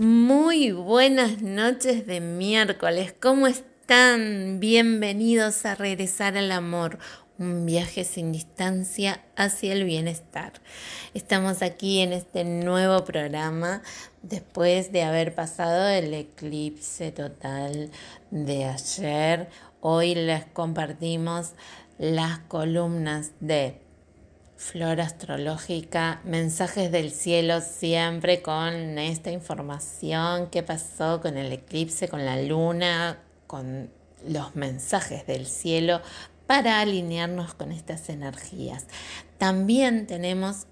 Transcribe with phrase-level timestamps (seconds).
[0.00, 3.16] Muy buenas noches de miércoles.
[3.20, 4.60] ¿Cómo están?
[4.60, 7.00] Bienvenidos a Regresar al Amor,
[7.36, 10.52] un viaje sin distancia hacia el bienestar.
[11.14, 13.82] Estamos aquí en este nuevo programa
[14.22, 17.90] después de haber pasado el eclipse total
[18.30, 19.48] de ayer.
[19.80, 21.54] Hoy les compartimos
[21.98, 23.80] las columnas de
[24.58, 32.24] Flora astrológica, mensajes del cielo siempre con esta información, qué pasó con el eclipse, con
[32.24, 33.88] la luna, con
[34.26, 36.02] los mensajes del cielo
[36.48, 38.86] para alinearnos con estas energías.
[39.38, 40.66] También tenemos,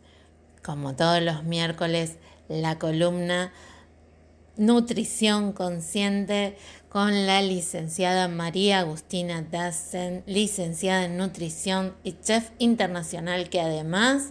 [0.65, 2.17] como todos los miércoles,
[2.49, 3.53] la columna
[4.57, 6.59] Nutrición Consciente
[6.97, 14.31] con la licenciada María Agustina Dassen, licenciada en nutrición y chef internacional que además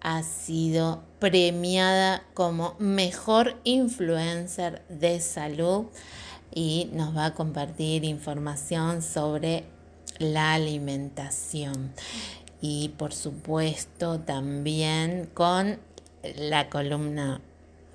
[0.00, 5.84] ha sido premiada como mejor influencer de salud
[6.52, 9.62] y nos va a compartir información sobre
[10.18, 11.92] la alimentación.
[12.60, 15.78] Y por supuesto también con
[16.34, 17.40] la columna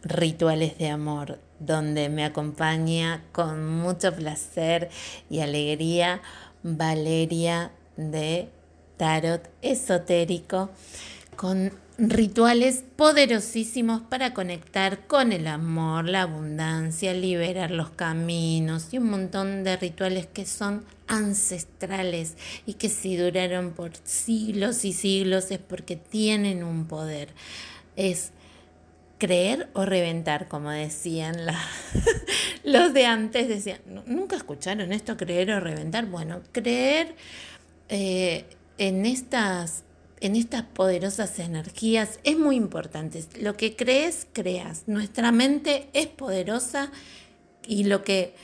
[0.02, 4.90] Rituales de Amor donde me acompaña con mucho placer
[5.30, 6.22] y alegría
[6.64, 8.50] Valeria de
[8.98, 10.70] Tarot Esotérico,
[11.36, 19.10] con rituales poderosísimos para conectar con el amor, la abundancia, liberar los caminos y un
[19.10, 22.36] montón de rituales que son ancestrales
[22.66, 27.30] y que si duraron por siglos y siglos es porque tienen un poder.
[27.96, 28.32] Es
[29.18, 31.38] creer o reventar, como decían
[32.64, 36.06] los de antes, decían, nunca escucharon esto, creer o reventar.
[36.06, 37.16] Bueno, creer
[37.90, 38.46] eh,
[38.78, 39.84] en, estas,
[40.20, 43.24] en estas poderosas energías es muy importante.
[43.40, 44.84] Lo que crees, creas.
[44.88, 46.92] Nuestra mente es poderosa
[47.66, 48.36] y lo que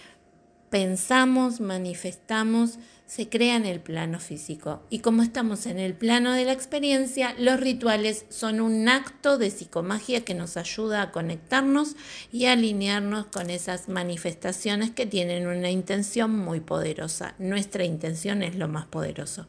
[0.69, 2.79] pensamos, manifestamos,
[3.13, 4.81] se crea en el plano físico.
[4.89, 9.51] Y como estamos en el plano de la experiencia, los rituales son un acto de
[9.51, 11.95] psicomagia que nos ayuda a conectarnos
[12.31, 17.35] y alinearnos con esas manifestaciones que tienen una intención muy poderosa.
[17.37, 19.47] Nuestra intención es lo más poderoso.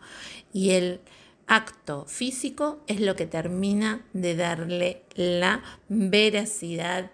[0.53, 1.01] Y el
[1.47, 7.11] acto físico es lo que termina de darle la veracidad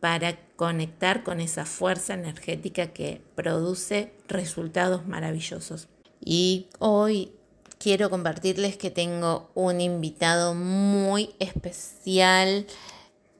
[0.00, 5.88] para conectar con esa fuerza energética que produce resultados maravillosos.
[6.24, 7.32] Y hoy
[7.78, 12.66] quiero compartirles que tengo un invitado muy especial.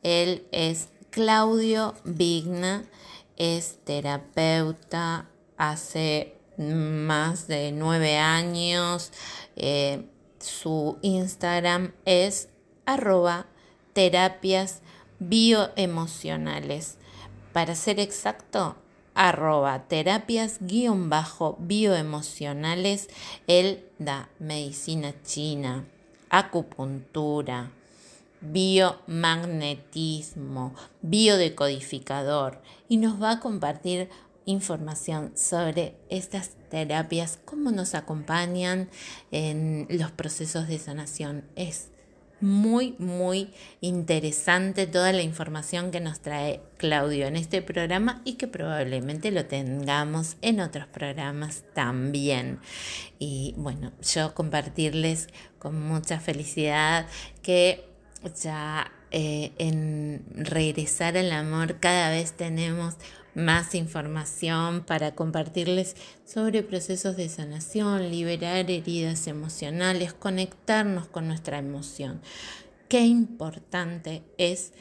[0.02, 2.84] Él es Claudio Vigna,
[3.36, 9.12] es terapeuta hace más de nueve años.
[9.56, 10.06] Eh,
[10.38, 12.48] su Instagram es
[12.86, 13.46] arroba
[13.92, 14.82] terapias
[15.20, 16.96] bioemocionales.
[17.52, 18.74] Para ser exacto,
[19.14, 23.08] arroba terapias guion bajo bioemocionales.
[23.46, 25.84] Él da medicina china,
[26.30, 27.70] acupuntura,
[28.40, 34.08] biomagnetismo, biodecodificador y nos va a compartir
[34.46, 38.88] información sobre estas terapias, cómo nos acompañan
[39.30, 41.44] en los procesos de sanación.
[41.56, 41.89] Es
[42.40, 48.48] muy, muy interesante toda la información que nos trae Claudio en este programa y que
[48.48, 52.58] probablemente lo tengamos en otros programas también.
[53.18, 55.28] Y bueno, yo compartirles
[55.58, 57.06] con mucha felicidad
[57.42, 57.84] que
[58.42, 62.94] ya eh, en regresar al amor cada vez tenemos
[63.34, 72.20] más información para compartirles sobre procesos de sanación, liberar heridas emocionales, conectarnos con nuestra emoción.
[72.88, 74.72] Qué importante es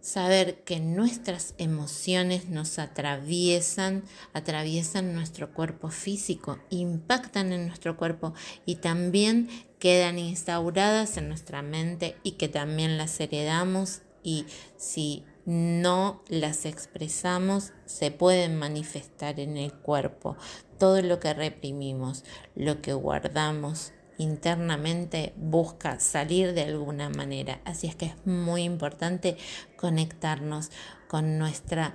[0.00, 8.32] saber que nuestras emociones nos atraviesan, atraviesan nuestro cuerpo físico, impactan en nuestro cuerpo
[8.64, 9.48] y también
[9.78, 17.72] quedan instauradas en nuestra mente y que también las heredamos y si no las expresamos,
[17.86, 20.36] se pueden manifestar en el cuerpo.
[20.78, 22.22] Todo lo que reprimimos,
[22.54, 27.62] lo que guardamos internamente busca salir de alguna manera.
[27.64, 29.38] Así es que es muy importante
[29.78, 30.70] conectarnos
[31.08, 31.94] con nuestra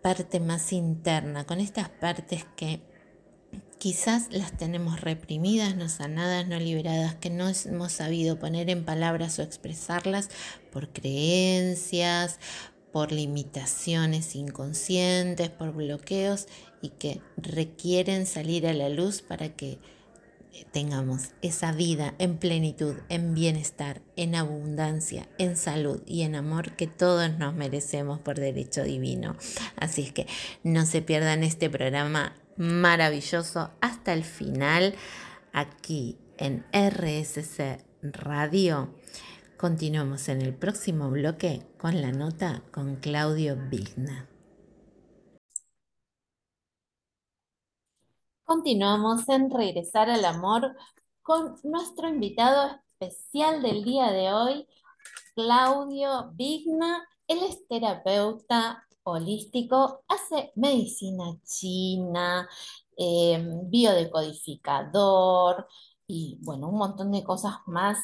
[0.00, 2.82] parte más interna, con estas partes que
[3.78, 9.40] quizás las tenemos reprimidas, no sanadas, no liberadas, que no hemos sabido poner en palabras
[9.40, 10.28] o expresarlas
[10.70, 12.38] por creencias,
[12.96, 16.46] por limitaciones inconscientes, por bloqueos
[16.80, 19.78] y que requieren salir a la luz para que
[20.72, 26.86] tengamos esa vida en plenitud, en bienestar, en abundancia, en salud y en amor que
[26.86, 29.36] todos nos merecemos por derecho divino.
[29.76, 30.26] Así es que
[30.62, 34.94] no se pierdan este programa maravilloso hasta el final
[35.52, 38.94] aquí en RSC Radio.
[39.66, 44.28] Continuamos en el próximo bloque con la nota con Claudio Vigna.
[48.44, 50.76] Continuamos en Regresar al Amor
[51.20, 54.68] con nuestro invitado especial del día de hoy,
[55.34, 57.04] Claudio Vigna.
[57.26, 62.48] Él es terapeuta holístico, hace medicina china,
[62.96, 65.66] em, biodecodificador
[66.06, 67.98] y bueno, un montón de cosas más.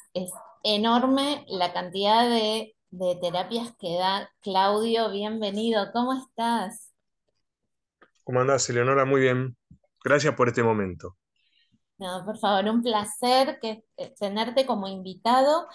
[0.63, 5.11] Enorme la cantidad de, de terapias que da Claudio.
[5.11, 6.93] Bienvenido, ¿cómo estás?
[8.25, 9.05] ¿Cómo andás, Eleonora?
[9.05, 9.57] Muy bien.
[10.05, 11.17] Gracias por este momento.
[11.99, 15.69] No, por favor, un placer que, eh, tenerte como invitado.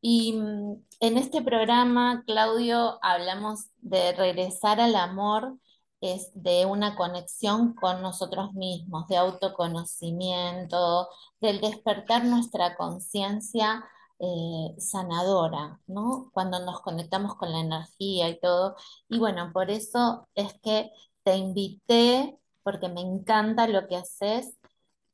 [0.00, 5.58] Y mm, en este programa, Claudio, hablamos de regresar al amor,
[6.00, 11.08] es de una conexión con nosotros mismos, de autoconocimiento,
[11.40, 13.84] del despertar nuestra conciencia
[14.18, 16.30] eh, sanadora, ¿no?
[16.32, 18.76] Cuando nos conectamos con la energía y todo.
[19.08, 20.90] Y bueno, por eso es que
[21.22, 24.56] te invité porque me encanta lo que haces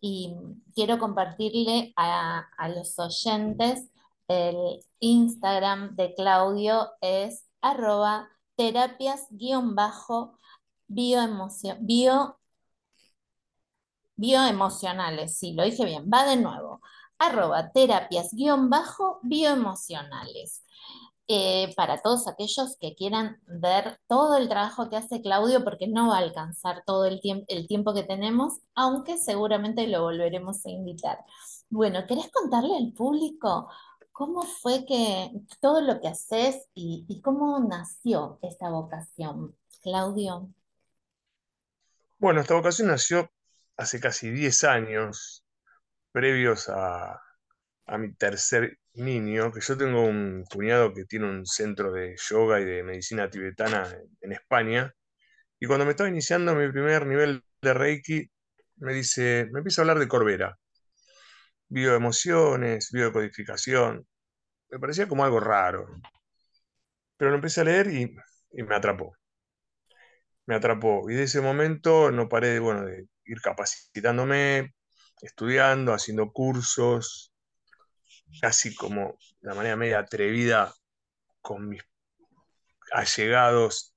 [0.00, 0.34] y
[0.74, 3.90] quiero compartirle a, los oyentes
[4.28, 9.62] el Instagram de Claudio es arroba terapias bio,
[14.16, 16.80] bioemocionales, sí, lo dije bien, va de nuevo,
[17.22, 18.30] arroba terapias
[19.22, 20.62] bioemocionales.
[21.28, 26.08] Eh, para todos aquellos que quieran ver todo el trabajo que hace Claudio, porque no
[26.08, 31.18] va a alcanzar todo el, el tiempo que tenemos, aunque seguramente lo volveremos a invitar.
[31.70, 33.70] Bueno, ¿querés contarle al público
[34.10, 35.30] cómo fue que
[35.60, 40.50] todo lo que haces y, y cómo nació esta vocación, Claudio?
[42.18, 43.30] Bueno, esta vocación nació
[43.76, 45.41] hace casi 10 años,
[46.12, 47.20] previos a,
[47.86, 52.60] a mi tercer niño, que yo tengo un cuñado que tiene un centro de yoga
[52.60, 53.88] y de medicina tibetana
[54.20, 54.94] en España,
[55.58, 58.30] y cuando me estaba iniciando mi primer nivel de Reiki,
[58.76, 60.58] me dice, me empieza a hablar de Corbera,
[61.68, 64.06] bioemociones, biodecodificación,
[64.70, 65.86] me parecía como algo raro,
[67.16, 68.14] pero lo empecé a leer y,
[68.52, 69.16] y me atrapó,
[70.46, 74.74] me atrapó, y de ese momento no paré bueno, de ir capacitándome,
[75.22, 77.32] estudiando, haciendo cursos,
[78.40, 80.74] casi como de manera media atrevida
[81.40, 81.82] con mis
[82.92, 83.94] allegados,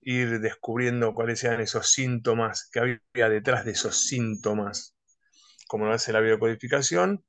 [0.00, 4.94] ir descubriendo cuáles eran esos síntomas que había detrás de esos síntomas,
[5.66, 7.24] como lo hace la biocodificación.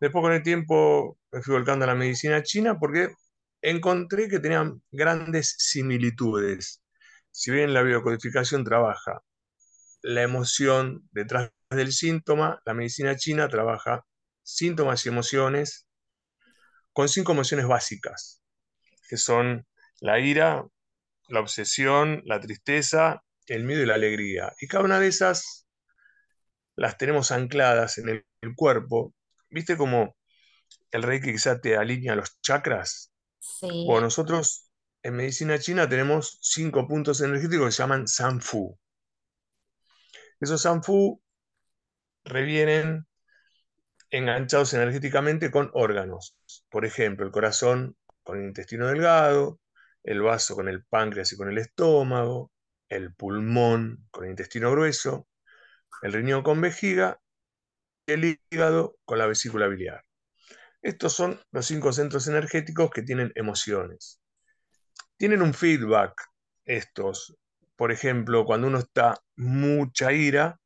[0.00, 3.14] Después con el tiempo me fui volcando a la medicina china porque
[3.62, 6.82] encontré que tenían grandes similitudes.
[7.30, 9.22] Si bien la biocodificación trabaja
[10.02, 14.04] la emoción detrás del síntoma, la medicina china trabaja
[14.42, 15.86] síntomas y emociones
[16.92, 18.42] con cinco emociones básicas,
[19.08, 19.66] que son
[20.00, 20.66] la ira,
[21.28, 24.52] la obsesión, la tristeza, el miedo y la alegría.
[24.60, 25.66] Y cada una de esas
[26.74, 28.24] las tenemos ancladas en el,
[28.56, 29.14] cuerpo.
[29.50, 30.16] ¿Viste cómo
[30.90, 33.12] el reiki quizá te alinea los chakras?
[33.38, 33.84] Sí.
[33.86, 34.70] Bueno, nosotros
[35.02, 38.78] en medicina china tenemos cinco puntos energéticos que se llaman Sanfu.
[40.40, 41.20] Esos Sanfu
[42.24, 43.06] revienen
[44.10, 46.36] enganchados energéticamente con órganos.
[46.68, 49.60] Por ejemplo, el corazón con el intestino delgado,
[50.02, 52.50] el vaso con el páncreas y con el estómago,
[52.88, 55.28] el pulmón con el intestino grueso,
[56.02, 57.20] el riñón con vejiga
[58.06, 60.04] el hígado con la vesícula biliar.
[60.82, 64.20] Estos son los cinco centros energéticos que tienen emociones.
[65.16, 66.14] Tienen un feedback
[66.64, 67.36] estos.
[67.76, 70.59] Por ejemplo, cuando uno está mucha ira,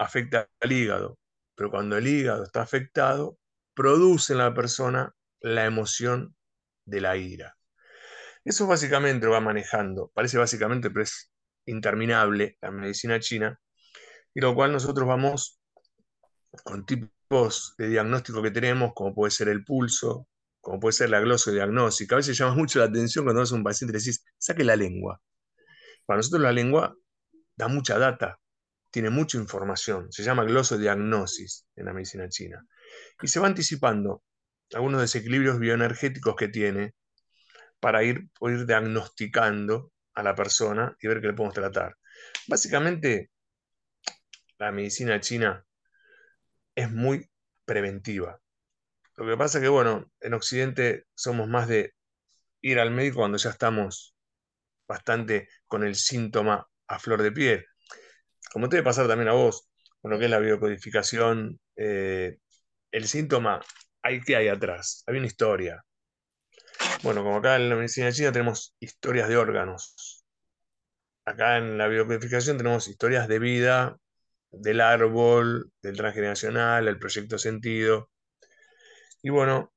[0.00, 1.20] afecta al hígado
[1.60, 3.38] pero cuando el hígado está afectado,
[3.74, 6.34] produce en la persona la emoción
[6.86, 7.54] de la ira.
[8.46, 11.30] Eso básicamente lo va manejando, parece básicamente, pero es
[11.66, 13.60] interminable la medicina china,
[14.32, 15.60] y lo cual nosotros vamos
[16.64, 20.26] con tipos de diagnóstico que tenemos, como puede ser el pulso,
[20.62, 22.14] como puede ser la glosodiagnóstica.
[22.14, 24.64] A veces llama mucho la atención cuando vas a un paciente y le decís, saque
[24.64, 25.20] la lengua.
[26.06, 26.96] Para nosotros la lengua
[27.54, 28.39] da mucha data,
[28.90, 32.64] tiene mucha información, se llama glosodiagnosis en la medicina china,
[33.22, 34.22] y se va anticipando
[34.74, 36.94] algunos desequilibrios bioenergéticos que tiene
[37.80, 41.96] para ir, ir diagnosticando a la persona y ver qué le podemos tratar.
[42.46, 43.30] Básicamente,
[44.58, 45.64] la medicina china
[46.74, 47.30] es muy
[47.64, 48.40] preventiva.
[49.16, 51.94] Lo que pasa es que, bueno, en Occidente somos más de
[52.60, 54.14] ir al médico cuando ya estamos
[54.86, 57.66] bastante con el síntoma a flor de piel.
[58.52, 59.68] Como te debe pasar también a vos,
[60.00, 62.38] con lo que es la biocodificación, eh,
[62.90, 63.60] el síntoma,
[64.02, 65.84] hay que hay atrás, hay una historia.
[67.02, 70.24] Bueno, como acá en la medicina china tenemos historias de órganos.
[71.24, 73.96] Acá en la biocodificación tenemos historias de vida,
[74.50, 78.10] del árbol, del transgeneracional, el proyecto sentido.
[79.22, 79.72] Y bueno,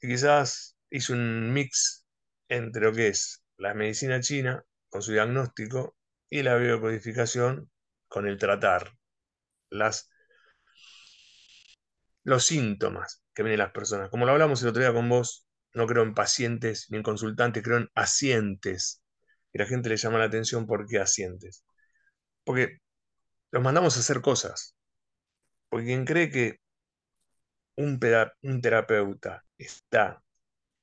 [0.00, 2.06] quizás hizo un mix
[2.48, 5.96] entre lo que es la medicina china con su diagnóstico
[6.30, 7.70] y la biocodificación
[8.14, 8.96] con el tratar
[9.70, 10.08] las,
[12.22, 14.08] los síntomas que vienen las personas.
[14.08, 17.64] Como lo hablamos el otro día con vos, no creo en pacientes ni en consultantes,
[17.64, 19.02] creo en asientes.
[19.52, 21.64] Y la gente le llama la atención por qué asientes.
[22.44, 22.78] Porque
[23.50, 24.76] los mandamos a hacer cosas.
[25.68, 26.60] Porque quien cree que
[27.74, 27.98] un,
[28.42, 30.22] un terapeuta está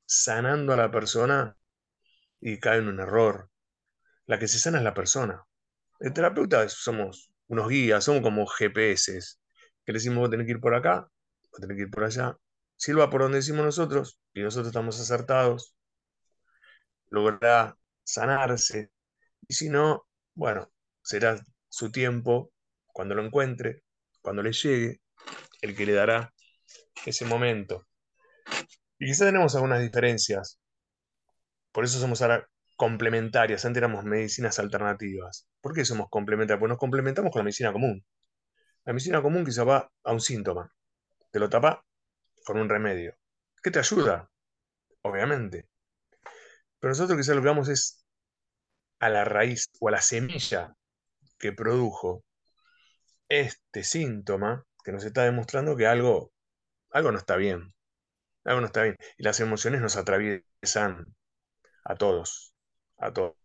[0.06, 1.56] sanando a la persona
[2.42, 3.50] y cae en un error.
[4.26, 5.46] La que se sana es la persona.
[6.01, 9.20] El terapeuta somos unos guías, somos como GPS,
[9.86, 11.08] que le decimos vos tenés que ir por acá,
[11.51, 12.36] vos tenés que ir por allá.
[12.75, 15.75] Si va por donde decimos nosotros y nosotros estamos acertados,
[17.12, 18.89] logrará sanarse.
[19.48, 20.72] Y si no, bueno,
[21.03, 21.39] será
[21.70, 22.51] su tiempo,
[22.88, 23.84] cuando lo encuentre,
[24.22, 25.01] cuando le llegue,
[25.62, 26.34] el que le dará
[27.05, 27.86] ese momento.
[28.98, 30.60] Y quizá tenemos algunas diferencias.
[31.72, 32.50] Por eso somos ahora
[32.82, 33.64] complementarias.
[33.64, 35.48] Antes éramos medicinas alternativas.
[35.62, 36.60] ¿Por qué somos complementarias?
[36.60, 38.04] Porque nos complementamos con la medicina común.
[38.86, 40.74] La medicina común quizá va a un síntoma.
[41.30, 41.86] Te lo tapa
[42.44, 43.16] con un remedio.
[43.62, 44.32] ¿Qué te ayuda?
[45.04, 45.70] Obviamente.
[46.80, 48.04] Pero nosotros quizá lo que vamos es
[48.98, 50.76] a la raíz o a la semilla
[51.38, 52.24] que produjo
[53.30, 56.32] este síntoma que nos está demostrando que algo,
[56.90, 57.76] algo no está bien.
[58.44, 58.98] Algo no está bien.
[59.20, 61.16] Y las emociones nos atraviesan
[61.84, 62.50] a todos.
[63.01, 63.36] A todos.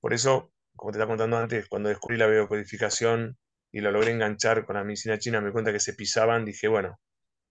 [0.00, 3.38] Por eso, como te estaba contando antes, cuando descubrí la biocodificación
[3.70, 6.98] y lo logré enganchar con la medicina china, me cuenta que se pisaban, dije, bueno,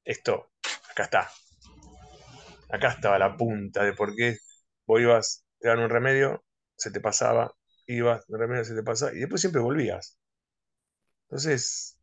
[0.04, 0.52] esto,
[0.92, 1.30] acá está.
[2.70, 4.38] Acá estaba la punta de por qué
[4.86, 6.44] vos ibas, te dan un remedio,
[6.76, 7.56] se te pasaba,
[7.88, 10.20] ibas, el remedio se te pasaba, y después siempre volvías.
[11.30, 11.98] Entonces,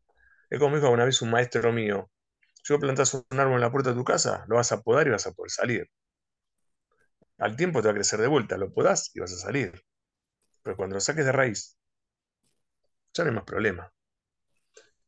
[0.49, 2.09] es como dijo una vez un maestro mío,
[2.63, 5.05] si vos plantás un árbol en la puerta de tu casa, lo vas a podar
[5.05, 5.89] y vas a poder salir.
[7.43, 9.73] Al tiempo te va a crecer de vuelta, lo podás y vas a salir.
[10.61, 11.77] Pero cuando lo saques de raíz,
[13.13, 13.91] ya no hay más problema.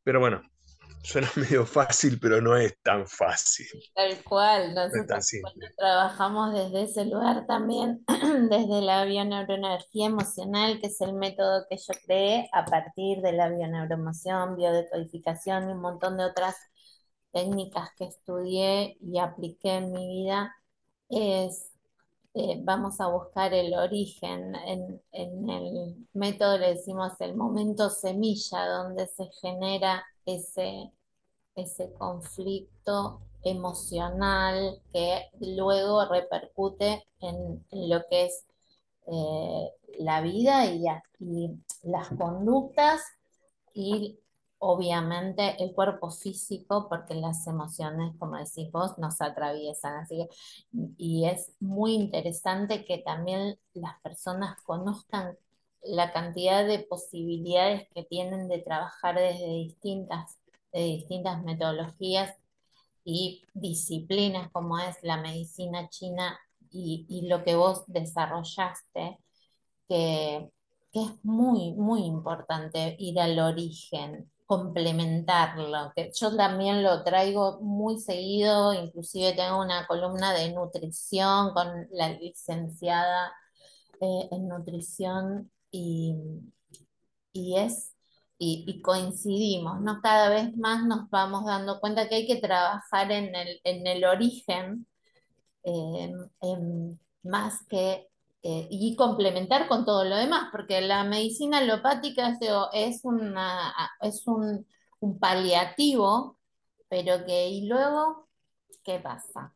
[0.03, 0.41] Pero bueno,
[1.03, 3.67] suena medio fácil, pero no es tan fácil.
[3.93, 5.31] Tal cual, nosotros
[5.77, 8.03] trabajamos desde ese lugar también,
[8.49, 13.47] desde la bioneuroenergía emocional, que es el método que yo creé a partir de la
[13.47, 16.57] bioneuroemoción, biodecodificación y un montón de otras
[17.31, 20.53] técnicas que estudié y apliqué en mi vida,
[21.07, 21.74] es
[22.35, 24.53] eh, vamos a buscar el origen.
[24.55, 30.91] En, el método le decimos el momento semilla, donde se genera ese,
[31.55, 38.45] ese conflicto emocional que luego repercute en, lo que es
[39.07, 40.85] eh, la vida y,
[41.19, 41.51] y
[41.83, 43.01] las conductas
[44.59, 49.95] obviamente el cuerpo físico, porque las emociones, como decís vos, nos atraviesan.
[49.97, 50.27] Así
[50.97, 55.37] y es muy interesante que también las personas conozcan
[55.83, 60.39] la cantidad de posibilidades que tienen de trabajar desde distintas,
[60.73, 62.35] distintas metodologías
[63.03, 66.39] y disciplinas como es la medicina china
[66.71, 69.19] y, y lo que vos desarrollaste,
[69.87, 70.49] que,
[70.91, 78.73] que es muy, muy importante ir al origen, complementarlo, yo también lo traigo muy seguido,
[78.73, 83.33] inclusive tengo una columna de nutrición con la licenciada
[84.01, 86.15] eh, en nutrición y,
[87.33, 87.95] y es
[88.37, 90.01] y, coincidimos, ¿no?
[90.01, 94.05] Cada vez más nos vamos dando cuenta que hay que trabajar en el, en el
[94.05, 94.87] origen
[95.63, 96.11] eh,
[97.23, 98.09] más que
[98.47, 102.37] eh, y complementar con todo lo demás, porque la medicina alopática
[102.73, 104.67] es, una, es un,
[105.19, 106.37] paliativo,
[106.87, 108.29] pero que y luego,
[108.83, 109.55] ¿qué pasa?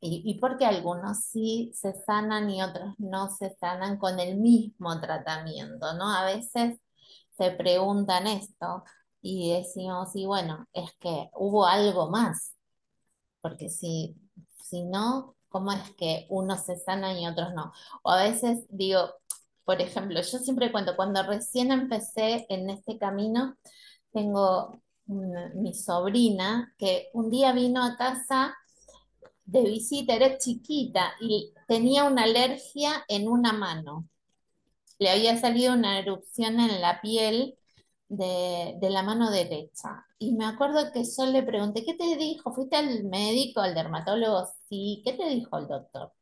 [0.00, 5.00] Y, y porque algunos sí se sanan y otros no se sanan con el mismo
[5.00, 6.14] tratamiento, ¿no?
[6.14, 6.78] A veces
[7.36, 8.84] se preguntan esto
[9.20, 12.54] y decimos, y bueno, es que hubo algo más,
[13.40, 14.16] porque si,
[14.62, 17.72] si no, cómo es que unos se sanan y otros no.
[18.02, 19.14] O a veces digo,
[19.64, 23.56] por ejemplo, yo siempre cuento, cuando recién empecé en este camino,
[24.12, 28.56] tengo mi sobrina, que un día vino a casa
[29.44, 34.08] de visita, era chiquita y tenía una alergia en una mano.
[34.98, 37.56] Le había salido una erupción en la piel
[38.08, 40.06] de, de la mano derecha.
[40.22, 42.52] Y me acuerdo que yo le pregunté, ¿qué te dijo?
[42.54, 44.46] ¿Fuiste al médico, al dermatólogo?
[44.68, 46.12] Sí, ¿qué te dijo el doctor?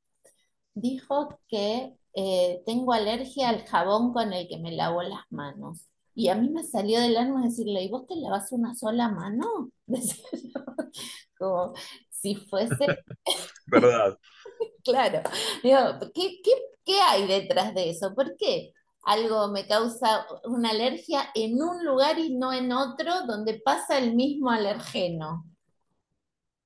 [0.75, 5.87] Dijo que eh, tengo alergia al jabón con el que me lavo las manos.
[6.15, 9.71] Y a mí me salió del alma decirle, ¿y vos te lavas una sola mano?
[11.39, 11.75] Como
[12.11, 12.75] si fuese
[13.67, 14.19] ¿Verdad?
[14.85, 15.23] Claro,
[15.63, 15.79] digo,
[16.15, 16.53] ¿qué, qué,
[16.87, 18.15] qué hay detrás de eso?
[18.15, 23.61] ¿Por qué algo me causa una alergia en un lugar y no en otro donde
[23.65, 25.45] pasa el mismo alergeno?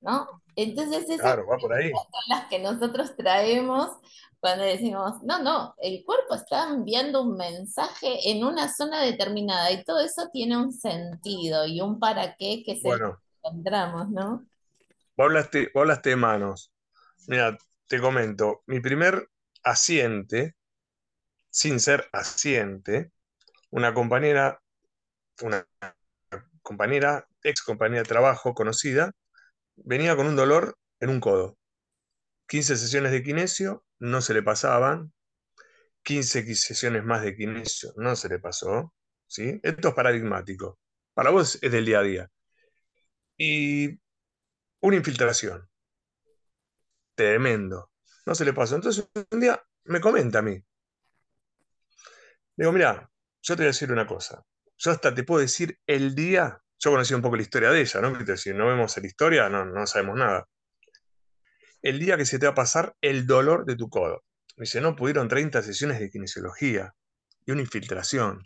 [0.00, 0.28] ¿No?
[0.56, 2.00] Entonces esas Claro, va por ahí.
[2.12, 3.90] son las que nosotros traemos
[4.40, 9.84] cuando decimos, no, no, el cuerpo está enviando un mensaje en una zona determinada y
[9.84, 14.46] todo eso tiene un sentido y un para qué que que Bueno, encontramos, ¿no?
[15.16, 16.72] vos hablaste, vos hablaste de manos.
[17.26, 17.56] Mira,
[17.88, 19.28] te comento, mi primer
[19.62, 20.56] asiente,
[21.54, 23.12] sin ser asiente,
[23.70, 24.60] una compañera,
[25.40, 25.68] una
[26.62, 29.12] compañera, ex compañera de trabajo conocida,
[29.76, 31.56] venía con un dolor en un codo.
[32.48, 35.12] 15 sesiones de kinesio, no se le pasaban.
[36.02, 38.92] 15 sesiones más de kinesio, no se le pasó.
[39.28, 39.60] ¿sí?
[39.62, 40.80] Esto es paradigmático.
[41.14, 42.30] Para vos es del día a día.
[43.38, 44.00] Y
[44.80, 45.68] una infiltración.
[47.14, 47.92] Tremendo.
[48.26, 48.74] No se le pasó.
[48.74, 50.60] Entonces un día me comenta a mí.
[52.56, 53.10] Digo, mira,
[53.42, 54.42] yo te voy a decir una cosa.
[54.78, 56.60] Yo hasta te puedo decir el día.
[56.78, 58.12] Yo conocí un poco la historia de ella, ¿no?
[58.12, 60.46] Viste, Si no vemos la historia, no, no sabemos nada.
[61.82, 64.24] El día que se te va a pasar el dolor de tu codo.
[64.56, 66.94] Me dice, no, pudieron 30 sesiones de kinesiología
[67.44, 68.42] y una infiltración.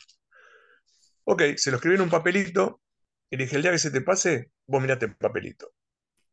[1.24, 2.80] Ok, se lo escribí en un papelito
[3.30, 5.72] y dije, el día que se te pase, vos mirate el papelito.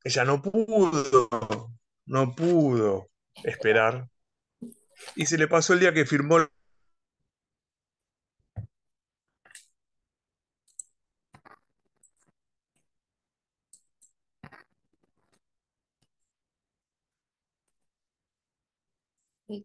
[0.03, 1.29] Ella no pudo,
[2.05, 3.09] no pudo
[3.43, 4.07] esperar.
[5.15, 6.47] Y se le pasó el día que firmó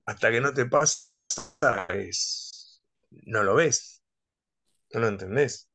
[0.06, 1.08] hasta que no te pasa,
[1.88, 4.02] es, no lo ves,
[4.92, 5.70] no lo entendés.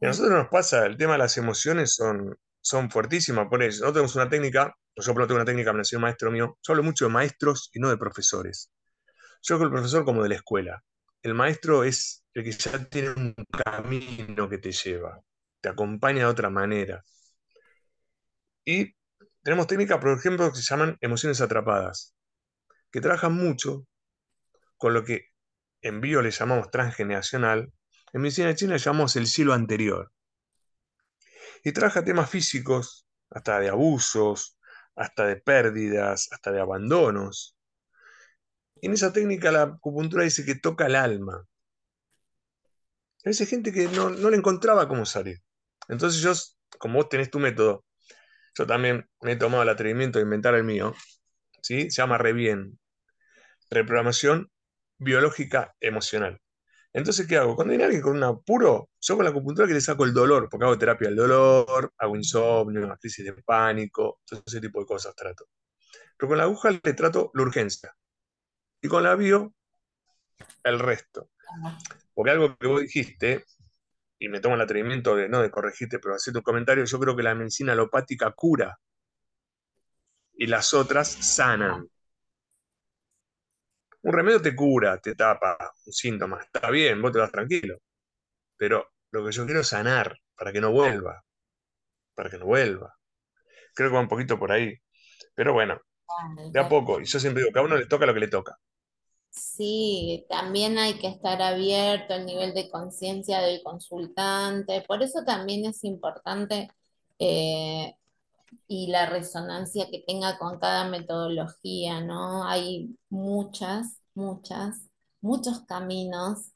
[0.00, 3.48] Y a nosotros nos pasa, el tema de las emociones son, son fuertísimas.
[3.48, 6.30] Por eso, nosotros tenemos una técnica, yo no tengo una técnica, me nació un maestro
[6.30, 6.58] mío.
[6.62, 8.70] Yo hablo mucho de maestros y no de profesores.
[9.42, 10.82] Yo con el profesor como de la escuela.
[11.22, 15.20] El maestro es el que ya tiene un camino que te lleva,
[15.60, 17.02] te acompaña de otra manera.
[18.64, 18.94] Y
[19.42, 22.13] tenemos técnicas, por ejemplo, que se llaman emociones atrapadas,
[22.94, 23.88] que trabajan mucho
[24.76, 25.32] con lo que
[25.82, 27.72] en bio le llamamos transgeneracional,
[28.12, 30.12] en medicina china le llamamos el cielo anterior.
[31.64, 34.56] Y trabaja temas físicos, hasta de abusos,
[34.94, 37.56] hasta de pérdidas, hasta de abandonos.
[38.76, 41.44] En esa técnica la acupuntura dice que toca el alma.
[43.24, 45.42] A veces gente que no, no le encontraba cómo salir.
[45.88, 46.32] Entonces yo,
[46.78, 47.84] como vos tenés tu método,
[48.56, 50.94] yo también me he tomado el atrevimiento de inventar el mío,
[51.60, 51.90] ¿sí?
[51.90, 52.78] Se llama Rebien,
[53.74, 54.50] reprogramación
[54.98, 56.40] biológica emocional.
[56.92, 57.56] Entonces, ¿qué hago?
[57.56, 60.48] Cuando viene alguien con un apuro, yo con la acupuntura que le saco el dolor,
[60.48, 64.86] porque hago terapia del dolor, hago insomnio, una crisis de pánico, todo ese tipo de
[64.86, 65.46] cosas trato.
[66.16, 67.94] Pero con la aguja le trato la urgencia.
[68.80, 69.52] Y con la bio,
[70.62, 71.30] el resto.
[72.14, 73.44] Porque algo que vos dijiste,
[74.18, 77.16] y me tomo el atrevimiento de no de corregirte, pero hacer tu comentario, yo creo
[77.16, 78.78] que la medicina alopática cura
[80.36, 81.88] y las otras sanan.
[84.04, 87.78] Un remedio te cura, te tapa un síntoma, está bien, vos te vas tranquilo.
[88.56, 91.24] Pero lo que yo quiero es sanar para que no vuelva,
[92.14, 92.94] para que no vuelva.
[93.74, 94.74] Creo que va un poquito por ahí.
[95.34, 95.80] Pero bueno,
[96.52, 97.00] de a poco.
[97.00, 98.58] Y yo siempre digo que a uno le toca lo que le toca.
[99.30, 104.84] Sí, también hay que estar abierto al nivel de conciencia del consultante.
[104.86, 106.68] Por eso también es importante
[107.18, 107.96] eh,
[108.66, 112.44] y la resonancia que tenga con cada metodología, ¿no?
[112.46, 114.88] Hay muchas, muchas,
[115.20, 116.52] muchos caminos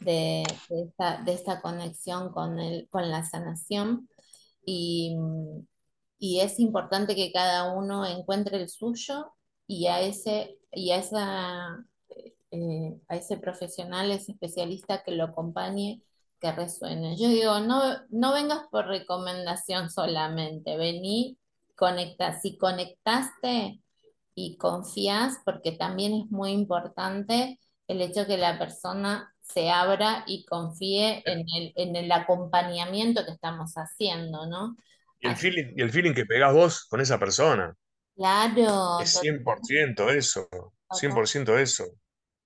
[0.00, 4.08] de, de esta, conexión con el, con la sanación
[4.64, 5.16] y,
[6.18, 9.34] y es importante que cada uno encuentre el suyo
[9.66, 11.84] y a ese, y a
[12.50, 16.02] eh, a ese profesional, ese especialista que lo acompañe,
[16.40, 17.16] que resuene.
[17.18, 21.38] Yo digo, no, no vengas por recomendación solamente, vení,
[21.76, 22.40] conecta.
[22.40, 23.82] Si conectaste
[24.34, 30.44] y confías, porque también es muy importante el hecho que la persona se abra y
[30.46, 34.76] confíe en el, en el acompañamiento que estamos haciendo, ¿no?
[35.20, 37.72] Y el feeling, y el feeling que pegás vos con esa persona.
[38.16, 40.46] Claro, Es 100% eso,
[40.90, 41.86] 100% eso.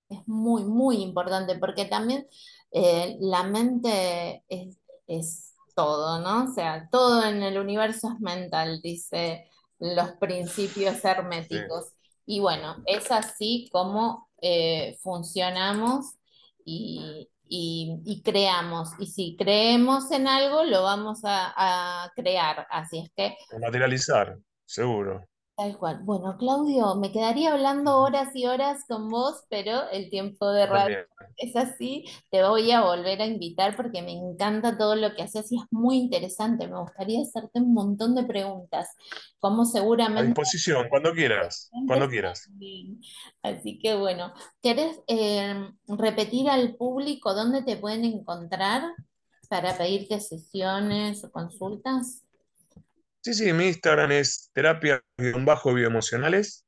[0.09, 2.27] es muy, muy importante porque también
[2.73, 6.45] eh, la mente es, es todo, ¿no?
[6.51, 11.03] O sea, todo en el universo es mental, dice los principios
[11.49, 11.93] Sí, herméticos.
[12.25, 16.15] Y bueno, es así como eh, funcionamos
[16.65, 18.89] y, y- y creamos.
[18.99, 22.67] Y si creemos en algo, lo vamos a, a crear.
[22.71, 25.25] Así es que materializar, seguro.
[25.55, 25.99] Tal cual.
[26.01, 30.97] Bueno, Claudio, me quedaría hablando horas y horas con vos, pero el tiempo de radio
[31.15, 31.35] también.
[31.37, 32.05] es así.
[32.31, 35.65] Te voy a volver a invitar porque me encanta todo lo que haces y es
[35.69, 36.67] muy interesante.
[36.67, 38.89] Me gustaría hacerte un montón de preguntas,
[39.37, 42.49] como A seguramente disposición, cuando quieras, cuando quieras.
[43.43, 48.81] Así que bueno, ¿querés eh, repetir al público dónde te pueden encontrar
[49.49, 52.22] para pedirte sesiones o consultas?
[53.23, 56.65] Sí, sí, mi Instagram es terapia-bioemocionales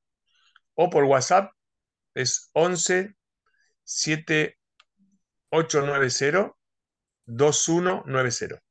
[0.75, 1.51] o por WhatsApp
[2.13, 3.13] es 11
[3.83, 6.55] 7890
[7.25, 8.61] 2190.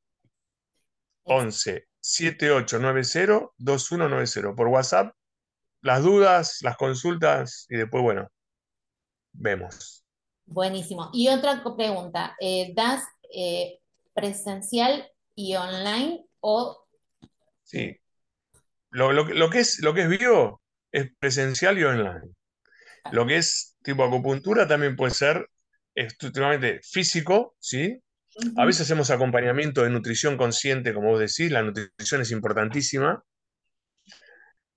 [1.25, 4.55] 11 7890 2190.
[4.55, 5.15] Por WhatsApp,
[5.81, 8.27] las dudas, las consultas y después, bueno,
[9.31, 10.03] vemos.
[10.47, 11.11] Buenísimo.
[11.13, 13.79] Y otra pregunta, eh, ¿das eh,
[14.15, 16.84] presencial y online o
[17.65, 17.97] Sí,
[18.91, 22.21] lo, lo, lo que es, lo que es bio es presencial y online.
[23.11, 25.49] Lo que es tipo acupuntura también puede ser
[25.95, 28.01] estrictamente físico, ¿sí?
[28.57, 33.23] A veces hacemos acompañamiento de nutrición consciente, como vos decís, la nutrición es importantísima.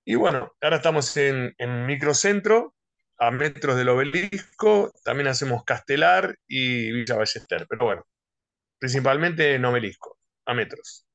[0.05, 2.75] Y bueno, ahora estamos en, en microcentro,
[3.19, 8.07] a metros del obelisco, también hacemos Castelar y Villa Ballester, pero bueno,
[8.81, 11.08] principalmente en obelisco, a metros.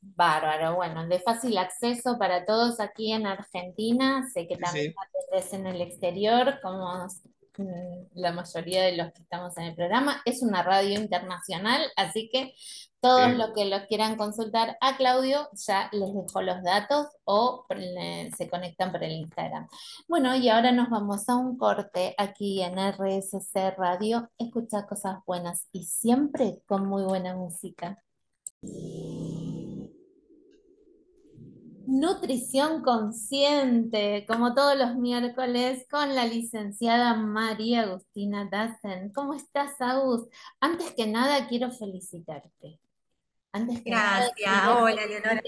[0.00, 0.76] Bárbaro?
[0.76, 4.28] Bueno, de fácil acceso para todos aquí en Argentina.
[4.32, 7.06] Sé que también sí, atendés en el exterior, como
[7.58, 10.22] mm, la mayoría de los que estamos en el programa.
[10.24, 12.54] Es una radio internacional, así que
[13.00, 13.36] todos sí.
[13.36, 17.66] los que lo quieran consultar a Claudio ya les dejo los datos o
[18.36, 19.68] se conectan por el Instagram.
[20.06, 24.30] Bueno, y ahora nos vamos a un corte aquí en RSC Radio.
[24.38, 28.02] Escucha cosas buenas y siempre con muy buena música.
[31.92, 39.12] Nutrición consciente, como todos los miércoles, con la licenciada María Agustina Dassen.
[39.12, 40.28] ¿Cómo estás, Agus?
[40.60, 42.78] Antes que nada, quiero felicitarte.
[43.50, 44.36] Antes que nada, Gracias.
[44.36, 45.42] quería Hola, Leonora.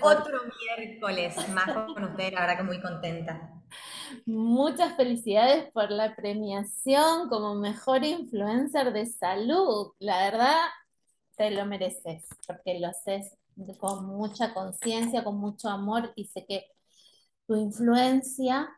[0.00, 0.40] por Otro
[0.76, 3.52] miércoles más con usted, la verdad que muy contenta.
[4.26, 9.92] muchas felicidades por la premiación como mejor influencer de salud.
[10.00, 10.58] La verdad,
[11.36, 13.36] te lo mereces, porque lo haces
[13.78, 16.66] con mucha conciencia, con mucho amor y sé que
[17.46, 18.68] tu influencia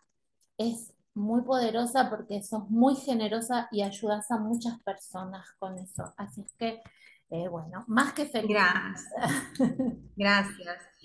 [0.59, 6.13] es muy poderosa porque sos muy generosa y ayudas a muchas personas con eso.
[6.17, 6.81] Así es que,
[7.31, 8.51] eh, bueno, más que feliz.
[8.51, 9.07] Gracias.
[10.17, 10.96] Gracias.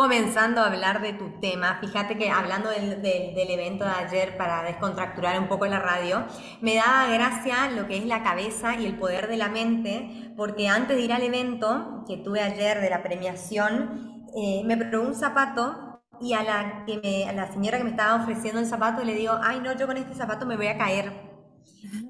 [0.00, 4.36] Comenzando a hablar de tu tema, fíjate que hablando del, del- del evento de ayer
[4.36, 6.24] para descontracturar un poco la radio,
[6.60, 10.68] me daba gracia lo que es la cabeza y el poder de la mente, porque
[10.68, 15.14] antes de ir al evento que tuve ayer de la premiación, eh, me probé un
[15.16, 19.02] zapato y a la, que me- a la señora que me estaba ofreciendo el zapato
[19.04, 21.12] le digo, ay no, yo con este zapato me voy a caer.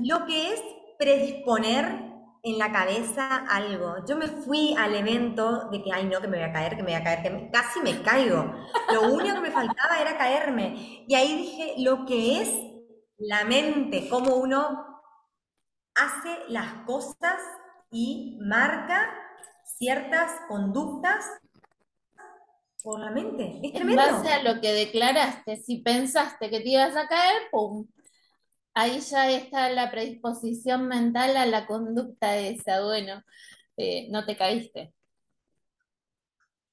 [0.00, 0.60] Lo que es
[0.98, 2.07] predisponer
[2.42, 3.96] en la cabeza algo.
[4.06, 6.82] Yo me fui al evento de que, ay, no, que me voy a caer, que
[6.82, 8.52] me voy a caer, que me- casi me caigo.
[8.92, 11.04] Lo único que me faltaba era caerme.
[11.08, 12.50] Y ahí dije, lo que es
[13.18, 14.84] la mente, cómo uno
[15.94, 17.40] hace las cosas
[17.90, 19.10] y marca
[19.78, 21.24] ciertas conductas
[22.82, 23.58] por la mente.
[23.62, 24.54] Es En base a tremendo.
[24.54, 27.86] lo que declaraste, si pensaste que te ibas a caer, ¡pum!
[28.80, 32.80] Ahí ya está la predisposición mental a la conducta esa.
[32.84, 33.24] Bueno,
[33.76, 34.94] eh, no te caíste.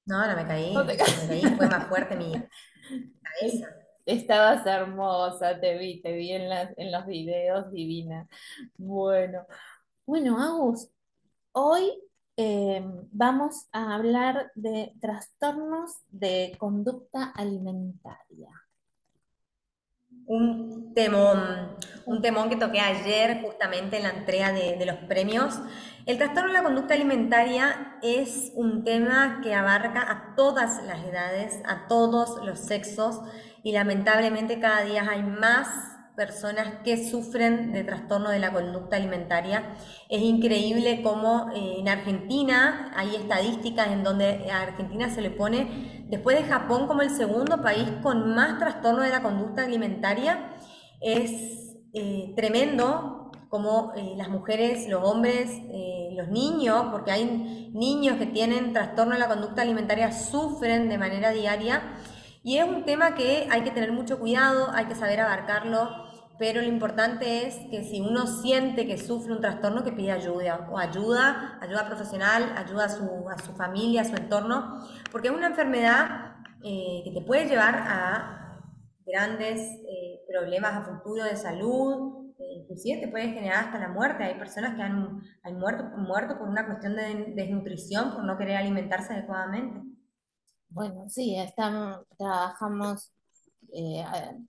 [0.04, 3.74] No, no me No te caí, me caí, fue más fuerte mi cabeza.
[4.04, 8.28] Estabas hermosa, te vi, te vi en las, en los videos, divina.
[8.76, 9.44] Bueno,
[10.06, 10.88] bueno, Agus,
[11.50, 11.90] hoy
[12.36, 18.65] eh, vamos a hablar de trastornos de conducta alimentaria.
[20.26, 25.58] Un temón, un temón que toqué ayer justamente en la entrega de, los premios.
[26.06, 31.60] El trastorno de la conducta alimentaria es un tema que abarca a todas las edades,
[31.66, 33.20] a todos los sexos
[33.62, 39.76] y lamentablemente cada día hay más personas que sufren de trastorno de la conducta alimentaria.
[40.08, 46.06] Es increíble cómo eh, en Argentina hay estadísticas en donde a Argentina se le pone,
[46.08, 50.54] después de Japón, como el segundo país con más trastorno de la conducta alimentaria.
[51.00, 55.50] Es eh, tremendo como eh, las mujeres, los hombres,
[56.12, 61.30] los niños, porque hay niños que tienen trastorno de la conducta alimentaria, sufren de manera
[61.30, 61.82] diaria.
[62.42, 66.05] Y es un tema que hay que tener mucho cuidado, hay que saber abarcarlo
[66.38, 70.68] pero lo importante es que si uno siente que sufre un trastorno, que pida ayuda,
[70.70, 75.34] o ayuda, ayuda profesional, ayuda a su, a su familia, a su entorno, porque es
[75.34, 78.60] una enfermedad eh, que te puede llevar a
[79.06, 84.24] grandes eh, problemas a futuro de salud, eh, inclusive te puede generar hasta la muerte.
[84.24, 88.56] Hay personas que han, han muerto, muerto por una cuestión de desnutrición, por no querer
[88.56, 89.80] alimentarse adecuadamente.
[90.68, 93.12] Bueno, sí, estamos, trabajamos
[93.78, 94.04] eh,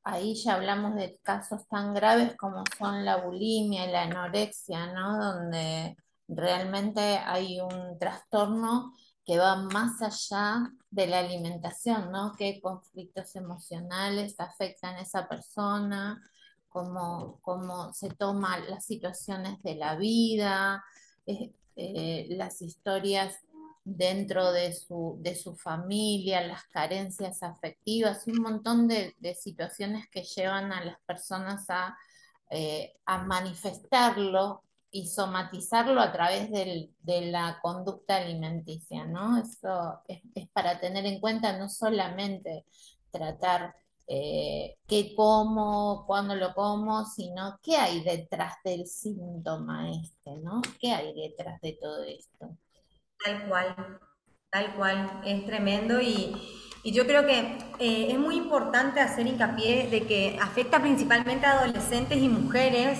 [0.05, 5.17] ahí ya hablamos de casos tan graves como son la bulimia y la anorexia, ¿no?
[5.17, 5.97] Donde
[6.29, 8.93] realmente hay un trastorno
[9.25, 12.35] que va más allá de la alimentación, ¿no?
[12.37, 16.21] Qué conflictos emocionales afectan a esa persona,
[16.69, 20.85] cómo, cómo se toman las situaciones de la vida,
[21.25, 23.35] eh, las historias
[23.89, 30.73] dentro de su, de su familia, las carencias afectivas un montón de, situaciones que llevan
[30.73, 31.97] a las personas a,
[32.49, 39.37] eh, a manifestarlo y somatizarlo a través de la conducta alimenticia, ¿no?
[39.37, 42.65] Eso es, para tener en cuenta no solamente
[43.09, 43.73] tratar
[44.07, 50.61] eh, qué como, cuándo lo como, sino qué hay detrás del síntoma este, ¿no?
[50.77, 52.57] ¿Qué hay detrás de todo esto?
[53.23, 53.99] Tal cual,
[54.51, 56.35] tal cual, es tremendo y,
[56.85, 62.17] yo creo que eh, es muy importante hacer hincapié de que afecta principalmente a adolescentes
[62.17, 62.99] y mujeres.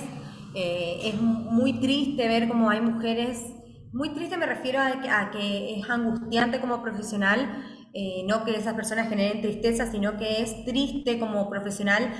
[0.53, 3.45] Eh, es muy triste ver cómo hay mujeres,
[3.93, 9.07] muy triste me refiero a, que es angustiante como profesional, eh, no que esas personas
[9.07, 12.11] generen tristeza, sino que es triste como profesional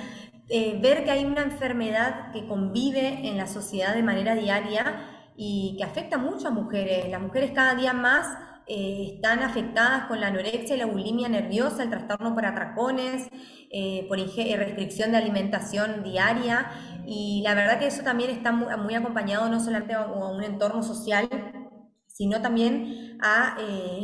[0.80, 5.84] ver que hay una enfermedad que convive en la sociedad de manera diaria y que
[5.84, 7.08] afecta mucho a mujeres.
[7.08, 8.26] Las mujeres cada día más
[8.66, 13.28] eh, están afectadas con la anorexia y la bulimia nerviosa, el trastorno por atracones,
[13.70, 16.72] eh, por eh, restricción de alimentación diaria.
[17.06, 21.28] Y la verdad que eso también está muy, acompañado no solamente a, un entorno social,
[22.08, 23.58] sino también a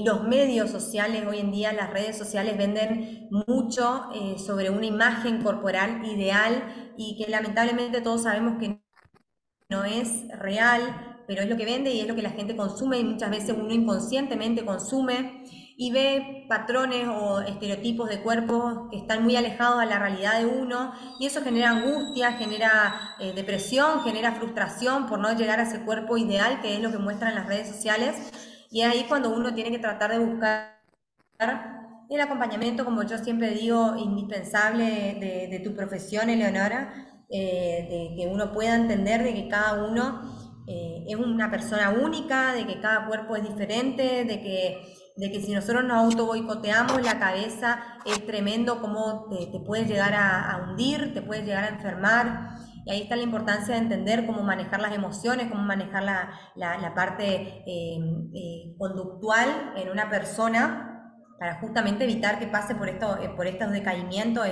[0.05, 1.25] los medios sociales.
[1.29, 7.29] Hoy en día las redes sociales venden mucho sobre una imagen corporal ideal y que
[7.29, 8.81] lamentablemente todos sabemos que
[9.69, 12.99] no es real, pero es lo que vende y es lo que la gente consume
[12.99, 15.45] y muchas veces uno inconscientemente consume
[15.77, 20.47] y ve patrones o estereotipos de cuerpos que están muy alejados a la realidad de
[20.47, 25.85] uno y eso genera angustia, genera eh, depresión, genera frustración por no llegar a ese
[25.85, 28.31] cuerpo ideal que es lo que muestran las redes sociales.
[28.71, 30.81] Y es ahí cuando uno tiene que tratar de buscar
[32.09, 36.93] el acompañamiento, como yo siempre digo, indispensable de, tu profesión, Eleonora,
[37.29, 42.53] eh, de que uno pueda entender de que cada uno eh, es una persona única,
[42.53, 47.03] de que cada cuerpo es diferente, de que, de que si nosotros nos auto boicoteamos
[47.03, 51.69] la cabeza es tremendo cómo te, te puedes llegar a, hundir, te puedes llegar a
[51.69, 52.51] enfermar.
[52.87, 56.95] Y ahí está la importancia de entender cómo manejar las emociones, cómo manejar la, la,
[56.95, 57.99] parte eh,
[58.35, 60.94] eh, conductual en una persona
[61.39, 64.47] para justamente evitar que pase por, esto, eh, por estos decaimientos,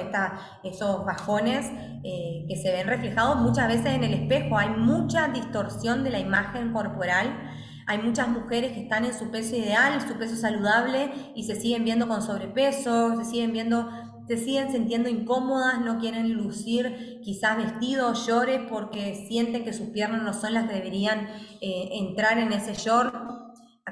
[0.65, 1.71] esos bajones
[2.03, 4.59] eh, que se ven reflejados muchas veces en el espejo.
[4.59, 7.51] Hay mucha distorsión de la imagen corporal.
[7.87, 11.85] Hay muchas mujeres que están en su peso ideal, su peso saludable y se siguen
[11.85, 13.89] viendo con sobrepeso, se siguen viendo,
[14.29, 20.23] se siguen sintiendo incómodas, no quieren lucir quizás vestidos, llores porque sienten que sus piernas
[20.23, 21.29] no son las que deberían
[21.61, 23.42] eh, entrar en ese short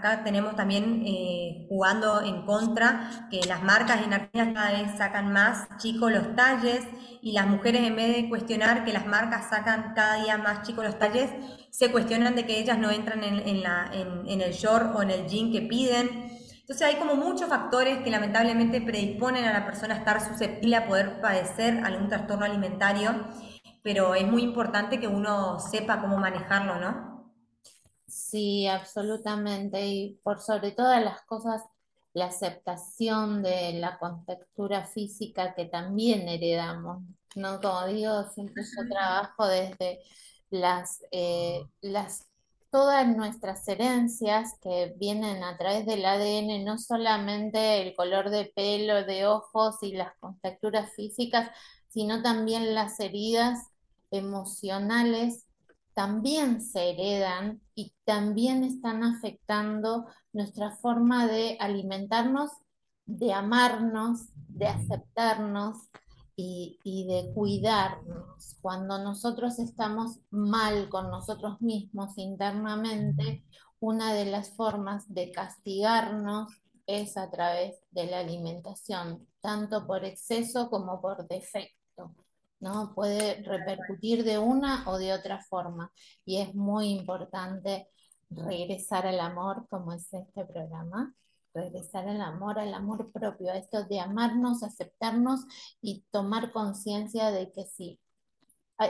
[0.00, 5.30] Acá tenemos también eh, jugando en contra que las marcas en Argentina cada vez sacan
[5.30, 6.86] más chicos los talles
[7.20, 10.86] y las mujeres en vez de cuestionar que las marcas sacan cada día más chicos
[10.86, 11.28] los talles,
[11.70, 15.52] se cuestionan de que ellas no entran en, en, el short o en el jean
[15.52, 16.30] que piden.
[16.62, 20.86] Entonces hay como muchos factores que lamentablemente predisponen a la persona a estar susceptible a
[20.86, 23.16] poder padecer algún trastorno alimentario,
[23.82, 27.09] pero es muy importante que uno sepa cómo manejarlo, ¿no?
[28.10, 29.86] Sí, absolutamente.
[29.86, 31.62] Y por sobre todas las cosas,
[32.12, 37.02] la aceptación de la contextura física que también heredamos.
[37.36, 37.60] ¿no?
[37.60, 40.00] Como digo, siempre yo trabajo desde
[40.50, 42.26] las, eh, las
[42.70, 49.04] todas nuestras herencias que vienen a través del ADN, no solamente el color de pelo,
[49.04, 51.50] de ojos y las contexturas físicas,
[51.88, 53.66] sino también las heridas
[54.10, 55.46] emocionales
[55.94, 62.50] también se heredan y también están afectando nuestra forma de alimentarnos,
[63.06, 65.88] de amarnos, de aceptarnos
[66.36, 68.56] y, y, de cuidarnos.
[68.60, 73.44] Cuando nosotros estamos mal con nosotros mismos internamente,
[73.80, 76.50] una de las formas de castigarnos
[76.86, 81.79] es a través de la alimentación, tanto por exceso como por defecto.
[82.60, 82.94] ¿No?
[82.94, 85.92] Puede repercutir de una o de otra forma.
[86.24, 87.88] Y es muy importante
[88.30, 91.14] regresar al amor, como es este programa,
[91.52, 95.40] regresar al amor, al amor propio, esto de amarnos, aceptarnos
[95.80, 98.00] y tomar conciencia de que sí.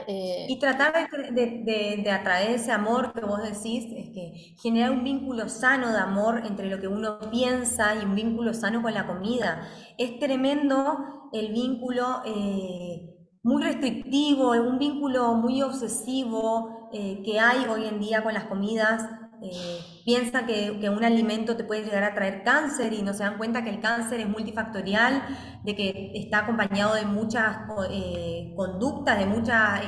[0.07, 0.93] Eh, y tratar
[1.33, 5.97] de, de, atraer ese amor que vos decís, es que generar un vínculo sano de
[5.97, 9.67] amor entre lo que uno piensa y un vínculo sano con la comida.
[9.97, 17.85] Es tremendo el vínculo eh, muy restrictivo, un vínculo muy obsesivo eh, que hay hoy
[17.85, 19.09] en día con las comidas.
[19.43, 23.39] Eh, piensa que, un alimento te puede llegar a traer cáncer y no se dan
[23.39, 25.23] cuenta que el cáncer es multifactorial,
[25.63, 27.57] de que está acompañado de muchas
[27.89, 29.81] eh, conductas, de muchas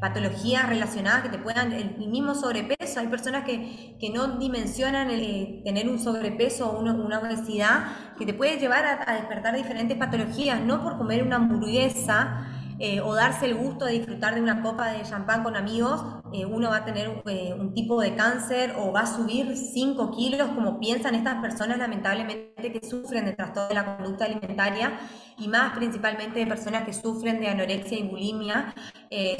[0.00, 3.00] patologías relacionadas que te puedan, el, mismo sobrepeso.
[3.00, 8.86] Hay personas que, no dimensionan tener un sobrepeso o una, obesidad que te puede llevar
[8.86, 13.86] a, a despertar diferentes patologías, no por comer una hamburguesa eh, o darse el gusto
[13.86, 17.54] de disfrutar de una copa de champán con amigos, eh, uno va a tener eh,
[17.58, 22.72] un tipo de cáncer o va a subir 5 kilos, como piensan estas personas lamentablemente
[22.72, 24.98] que sufren de trastorno de la conducta alimentaria
[25.38, 28.74] y más principalmente de personas que sufren de anorexia y bulimia.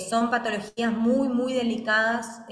[0.08, 2.42] son patologías muy, muy delicadas,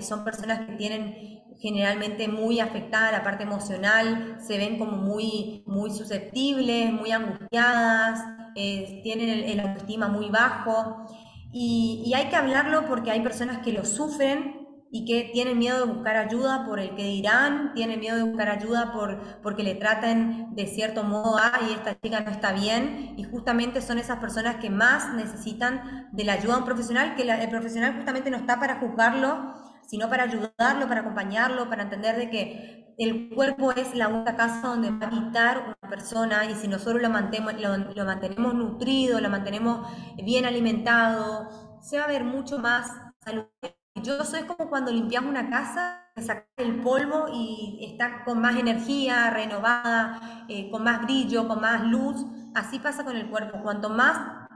[0.00, 5.90] son personas que tienen generalmente muy afectada la parte emocional, se ven como muy, muy
[5.90, 8.22] susceptibles, muy angustiadas,
[8.56, 11.06] eh, tienen el, autoestima muy bajo.
[11.52, 15.92] Y, hay que hablarlo porque hay personas que lo sufren y que tienen miedo de
[15.92, 20.54] buscar ayuda por el que dirán, tienen miedo de buscar ayuda por, porque le traten
[20.54, 21.38] de cierto modo,
[21.68, 26.24] y esta chica no está bien, y justamente son esas personas que más necesitan de
[26.24, 29.54] la ayuda de un profesional, que el profesional justamente no está para juzgarlo,
[29.86, 34.68] sino para ayudarlo, para acompañarlo, para entender de que el cuerpo es la única casa
[34.68, 39.28] donde va a habitar una persona y si nosotros lo mantenemos, lo, mantenemos nutrido, lo
[39.28, 43.76] mantenemos bien alimentado, se va a ver mucho más saludable.
[44.02, 49.30] Yo soy como cuando limpias una casa, sacas el polvo y está con más energía,
[49.30, 52.24] renovada, eh, con más brillo, con más luz.
[52.54, 53.62] Así pasa con el cuerpo.
[53.62, 54.46] Cuanto más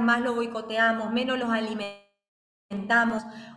[0.00, 2.01] más lo boicoteamos, menos los alimentamos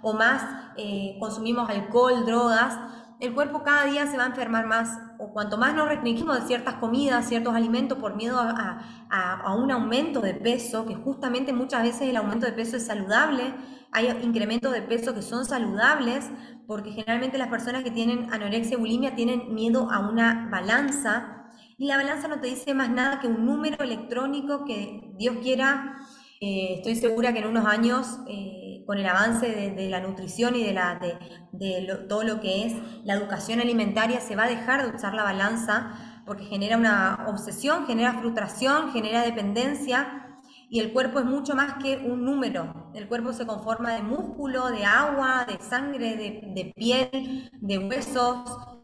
[0.01, 0.43] o más
[0.78, 2.78] eh, consumimos alcohol, drogas,
[3.19, 4.99] el cuerpo cada día se va a enfermar más.
[5.19, 9.71] O cuanto más nos restringimos de ciertas comidas, ciertos alimentos por miedo a, a, un
[9.71, 13.54] aumento de peso, que justamente muchas veces el aumento de peso es saludable,
[13.91, 16.30] hay incrementos de peso que son saludables,
[16.67, 21.36] porque generalmente las personas que tienen anorexia y bulimia tienen miedo a una balanza,
[21.78, 25.97] y la balanza no te dice más nada que un número electrónico que Dios quiera,
[26.45, 28.19] eh, estoy segura que en unos años...
[28.27, 33.60] Eh, con el avance de, la nutrición y de, todo lo que es la educación
[33.60, 38.91] alimentaria, se va a dejar de usar la balanza porque genera una obsesión, genera frustración,
[38.91, 42.91] genera dependencia y el cuerpo es mucho más que un número.
[42.93, 48.39] El cuerpo se conforma de músculo, de agua, de sangre, de, piel, de huesos.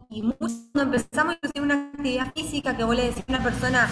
[0.09, 3.89] Y cuando empezamos a hacer una actividad física que vos le decís a una persona,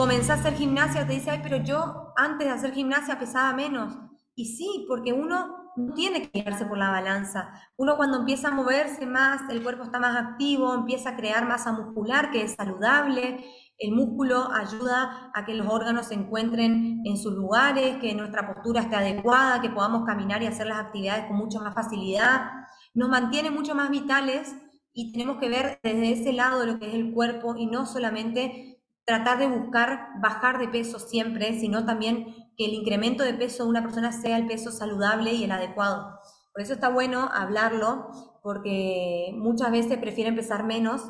[0.00, 3.98] comenzás a hacer gimnasia, te dice, ay, pero yo antes de hacer gimnasia pesaba menos.
[4.34, 7.52] Y sí, porque uno no tiene que guiarse por la balanza.
[7.76, 11.72] Uno cuando empieza a moverse más, el cuerpo está más activo, empieza a crear masa
[11.72, 13.44] muscular que es saludable.
[13.76, 18.80] El músculo ayuda a que los órganos se encuentren en sus lugares, que nuestra postura
[18.80, 22.50] esté adecuada, que podamos caminar y hacer las actividades con mucha más facilidad.
[22.94, 24.56] Nos mantiene mucho más vitales
[24.94, 28.69] y tenemos que ver desde ese lado lo que es el cuerpo y no solamente
[29.10, 33.70] tratar de buscar bajar de peso siempre, sino también que el incremento de peso de
[33.70, 36.20] una persona sea el peso saludable y el adecuado.
[36.52, 38.06] Por eso está bueno hablarlo,
[38.40, 41.02] porque muchas veces prefieren pesar menos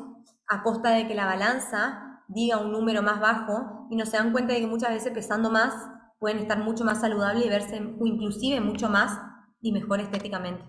[0.47, 4.31] a costa de que la balanza diga un número más bajo y no se dan
[4.31, 5.75] cuenta de que muchas veces pesando más
[6.17, 9.15] pueden estar mucho más saludables y verse inclusive mucho más
[9.61, 10.65] y mejor estéticamente.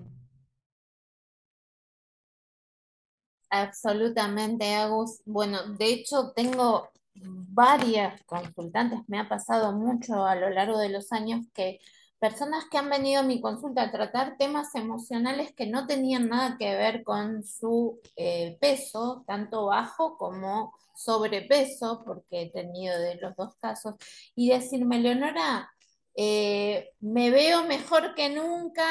[3.50, 5.20] Absolutamente, Agus.
[5.26, 11.12] Bueno, de hecho tengo varias consultantes, me ha pasado mucho a lo largo de los
[11.12, 11.80] años que
[12.18, 16.56] personas que han venido a mi consulta a tratar temas emocionales que no tenían nada
[16.56, 23.34] que ver con su eh, peso, tanto bajo como sobrepeso, porque he tenido de los
[23.34, 23.96] dos casos,
[24.36, 25.68] y decirme, Leonora,
[26.14, 28.86] eh, me veo mejor que nunca,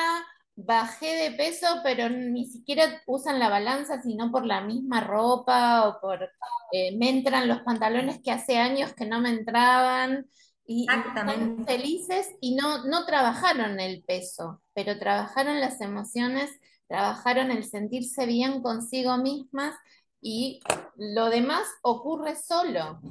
[0.56, 6.02] bajé de peso, pero ni siquiera usan la balanza, sino por la misma ropa o
[6.02, 6.30] por,
[6.72, 10.28] eh, me entran los pantalones que hace años que no me entraban
[10.66, 16.50] y, y están felices y no, no trabajaron el peso, pero trabajaron las emociones,
[16.88, 19.76] trabajaron el sentirse bien consigo mismas
[20.22, 20.60] y
[20.96, 23.02] lo demás ocurre solo.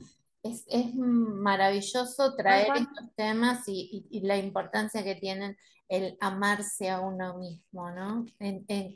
[0.43, 0.65] Es,
[0.95, 5.57] maravilloso traer estos temas y, la importancia que tienen
[5.91, 8.25] el amarse a uno mismo, ¿no?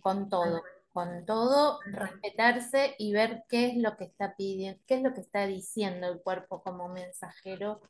[0.00, 5.02] con todo, con todo, respetarse y ver qué es lo que está pidiendo, qué es
[5.02, 7.80] lo que está diciendo el cuerpo como mensajero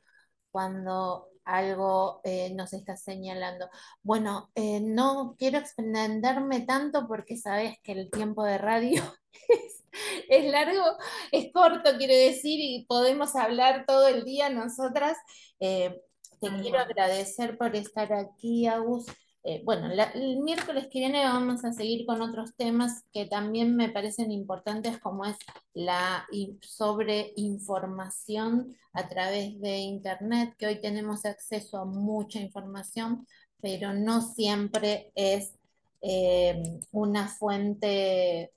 [0.51, 3.69] cuando algo eh, nos está señalando.
[4.03, 9.03] Bueno, eh, no quiero extenderme tanto porque sabes que el tiempo de radio
[10.31, 10.83] es, largo,
[11.31, 15.19] es corto, quiero decir, y podemos hablar todo el día nosotras.
[15.61, 16.01] Eh,
[16.45, 19.07] te quiero agradecer por estar aquí, Agus.
[19.47, 23.91] Eh, bueno, el miércoles que viene vamos a seguir con otros temas que también me
[23.91, 25.37] parecen importantes, como es
[25.75, 26.27] la
[26.61, 33.27] sobreinformación a través de Internet, que hoy tenemos acceso a mucha información,
[33.61, 35.55] pero no siempre es
[36.01, 38.53] eh, una fuente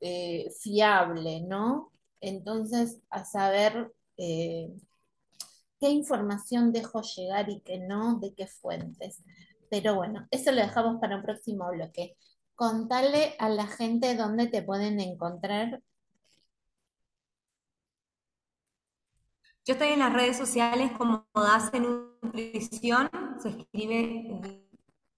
[0.00, 1.92] eh, fiable, ¿no?
[2.20, 3.92] Entonces, a saber
[5.80, 9.22] qué información dejo llegar y qué no, de qué fuentes.
[9.70, 12.16] Pero bueno, eso lo dejamos para un próximo bloque.
[12.54, 15.82] Contale a la gente dónde te pueden encontrar.
[19.64, 23.10] Yo estoy en las redes sociales como DASE Nutrición,
[23.40, 24.68] se escribe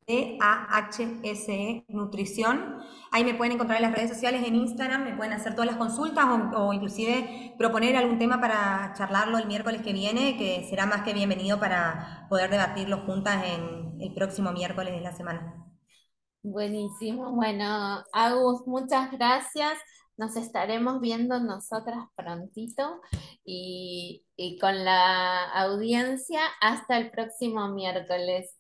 [0.07, 2.79] D-A-H-S-E Nutrición.
[3.11, 5.77] Ahí me pueden encontrar en las redes sociales, en Instagram, me pueden hacer todas las
[5.77, 6.25] consultas
[6.55, 11.15] o, inclusive proponer algún tema para charlarlo el miércoles que viene, que será más que
[11.15, 15.67] bienvenido para poder debatirlo juntas en el próximo miércoles de la semana.
[16.43, 17.33] Buenísimo.
[17.33, 19.79] Bueno, Agus, muchas gracias.
[20.17, 23.01] Nos estaremos viendo nosotras prontito
[23.45, 24.25] y
[24.61, 28.57] con la audiencia hasta el próximo miércoles.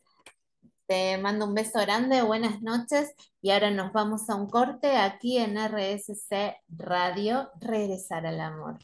[0.86, 5.38] Te mando un beso grande, buenas noches y ahora nos vamos a un corte aquí
[5.38, 8.78] en RSC Radio, Regresar al Amor.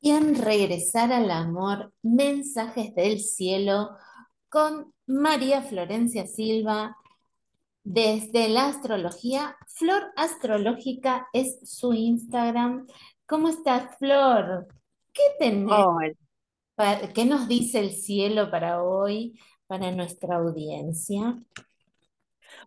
[0.00, 3.96] Y en Regresar al Amor, mensajes del cielo
[4.48, 6.96] con María Florencia Silva.
[7.82, 12.86] Desde la astrología, Flor Astrológica es su Instagram.
[13.26, 14.68] ¿Cómo estás, Flor?
[15.12, 16.16] ¿Qué tenés?
[17.12, 21.36] ¿Qué nos dice el cielo para hoy, para nuestra audiencia?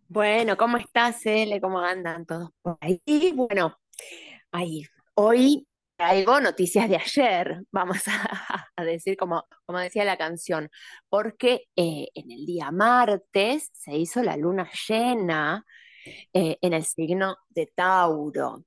[0.09, 1.62] Bueno, ¿cómo estás, Ele?
[1.62, 3.32] ¿Cómo andan todos por ahí?
[3.34, 3.80] Bueno,
[4.51, 4.84] ahí,
[5.16, 10.70] hoy traigo noticias de ayer, vamos a, decir como, como decía la canción,
[11.07, 15.66] porque eh, en el día martes se hizo la luna llena
[16.34, 18.66] eh, en el signo de Tauro.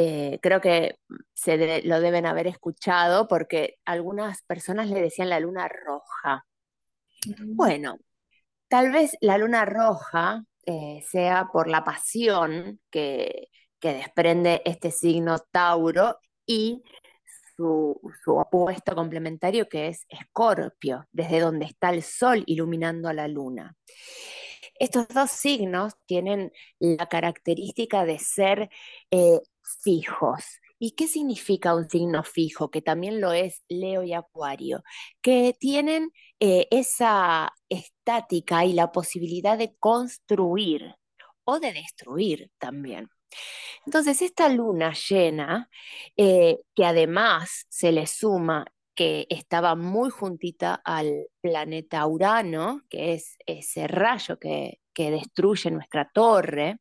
[0.00, 0.94] Eh, creo que
[1.34, 6.46] se lo deben haber escuchado porque algunas personas le decían la luna roja.
[7.44, 7.98] Bueno,
[8.68, 13.48] tal vez la luna roja eh, sea por la pasión que,
[13.82, 16.80] desprende este signo Tauro y
[17.56, 23.26] su, su, opuesto complementario que es Escorpio, desde donde está el sol iluminando a la
[23.26, 23.74] luna.
[24.78, 28.70] Estos dos signos tienen la característica de ser
[29.10, 29.40] eh,
[29.82, 30.44] fijos.
[30.78, 32.70] ¿Y qué significa un signo fijo?
[32.70, 34.82] Que también lo es Leo y Acuario,
[35.20, 40.94] que tienen eh, esa estática y la posibilidad de construir
[41.44, 43.08] o de destruir también.
[43.86, 45.68] Entonces, esta luna llena,
[46.16, 48.66] eh, que además se le suma
[48.98, 56.10] que estaba muy juntita al planeta Urano, que es ese rayo que, que destruye nuestra
[56.12, 56.80] torre,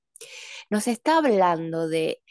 [0.72, 2.24] nos está hablando de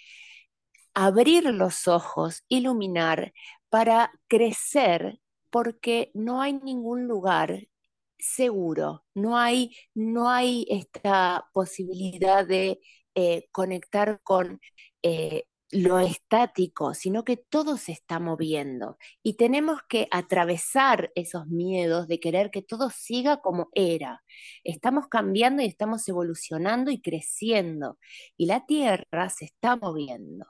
[0.92, 3.32] abrir los ojos, iluminar
[3.68, 5.20] para crecer,
[5.50, 7.68] porque no hay ningún lugar
[8.18, 12.80] seguro, no hay, no hay esta posibilidad de
[13.14, 14.60] eh, conectar con
[15.04, 22.06] eh, lo estático, sino que todo se está moviendo y tenemos que atravesar esos miedos
[22.08, 24.22] de querer que todo siga como era.
[24.64, 27.98] Estamos cambiando y estamos evolucionando y creciendo
[28.36, 30.46] y la Tierra se está moviendo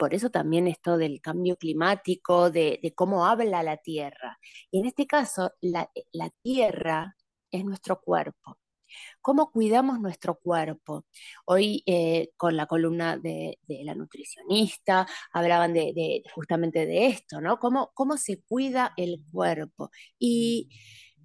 [0.00, 4.38] por eso también esto del cambio climático, de, cómo habla la Tierra.
[4.70, 5.90] Y en este caso, la,
[6.42, 7.16] Tierra
[7.50, 8.56] es nuestro cuerpo.
[9.20, 11.06] Cómo cuidamos nuestro cuerpo.
[11.44, 17.58] Hoy eh, con la columna de, la nutricionista hablaban de, justamente de esto, ¿no?
[17.58, 20.70] Cómo, cómo se cuida el cuerpo y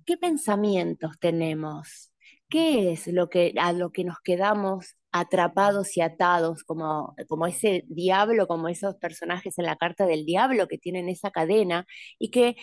[0.05, 2.11] qué pensamientos tenemos.
[2.47, 7.85] ¿Qué es lo que, a lo que nos quedamos atrapados y atados, como, como ese
[7.87, 11.85] diablo, como esos personajes en la carta del diablo que tienen esa cadena
[12.19, 12.55] y que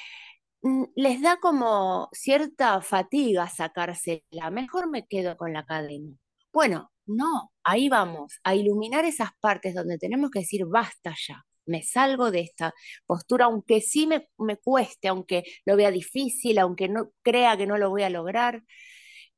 [0.94, 6.16] les da como cierta fatiga sacársela, mejor me quedo con la cadena.
[6.52, 11.82] Bueno, no, ahí vamos, a iluminar esas partes donde tenemos que decir, basta ya, me
[11.82, 12.72] salgo de esta
[13.06, 17.78] postura, aunque sí me, me cueste, aunque lo vea difícil, aunque no crea que no
[17.78, 18.62] lo voy a lograr,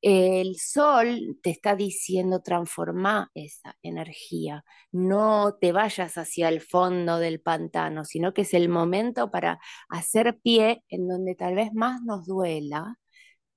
[0.03, 7.41] el sol te está diciendo transforma esa energía, no te vayas hacia el fondo del
[7.41, 12.27] pantano, sino que es el momento para hacer pie en donde tal vez más nos
[12.27, 12.99] duela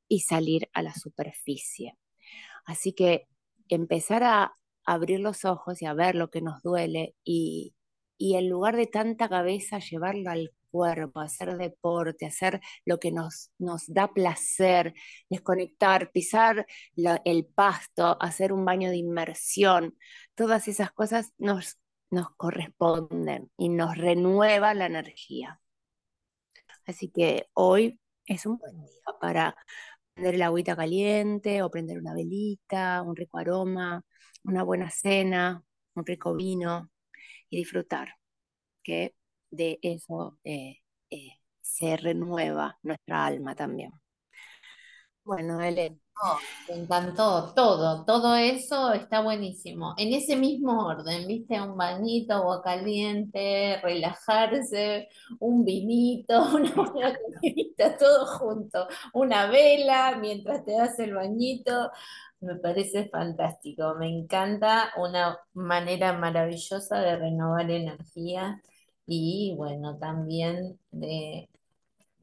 [0.08, 1.98] y salir a la superficie.
[2.66, 3.28] Así que
[3.70, 4.54] empezar a
[4.86, 7.76] abrir los ojos y a ver lo que nos duele y,
[8.18, 13.52] y en lugar de tanta cabeza llevarlo al cuerpo, hacer deporte, hacer lo que nos,
[13.58, 14.94] nos da placer,
[15.30, 16.66] desconectar, pisar
[17.26, 19.98] el pasto, hacer un baño de inmersión,
[20.36, 25.60] todas esas cosas nos, nos corresponden y nos renueva la energía.
[26.86, 29.56] Así que hoy es un buen día para
[30.14, 34.04] prender el agüita caliente o prender una velita, un rico aroma,
[34.44, 35.64] una buena cena,
[35.96, 36.90] un rico vino
[37.50, 38.16] y disfrutar
[38.84, 39.16] que
[39.52, 40.78] de eso eh,
[41.10, 41.32] eh,
[41.62, 43.92] se renueva nuestra alma también.
[45.24, 45.98] Bueno, Elena.
[46.70, 49.94] me encantó todo, todo eso está buenísimo.
[49.98, 57.98] En ese mismo orden, viste, un bañito, agua caliente, relajarse, un vinito, una buena comidita,
[57.98, 61.92] todo junto, una vela mientras te das el bañito,
[62.40, 68.62] me parece fantástico, me encanta, una manera maravillosa de renovar energía
[69.08, 71.50] y bueno, también de,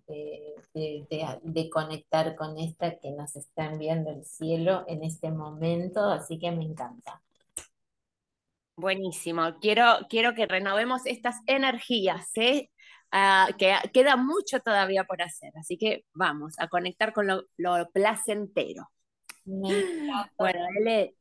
[0.07, 6.53] de, conectar con esta que nos está enviando el cielo en este momento, así que
[6.53, 7.23] me encanta.
[8.77, 12.71] Buenísimo, quiero, quiero que renovemos estas energías, ¿eh?
[13.11, 17.89] Ah, que queda mucho todavía por hacer, así que vamos a conectar con lo, lo
[17.91, 18.91] placentero.
[19.45, 21.15] Bueno, Ele,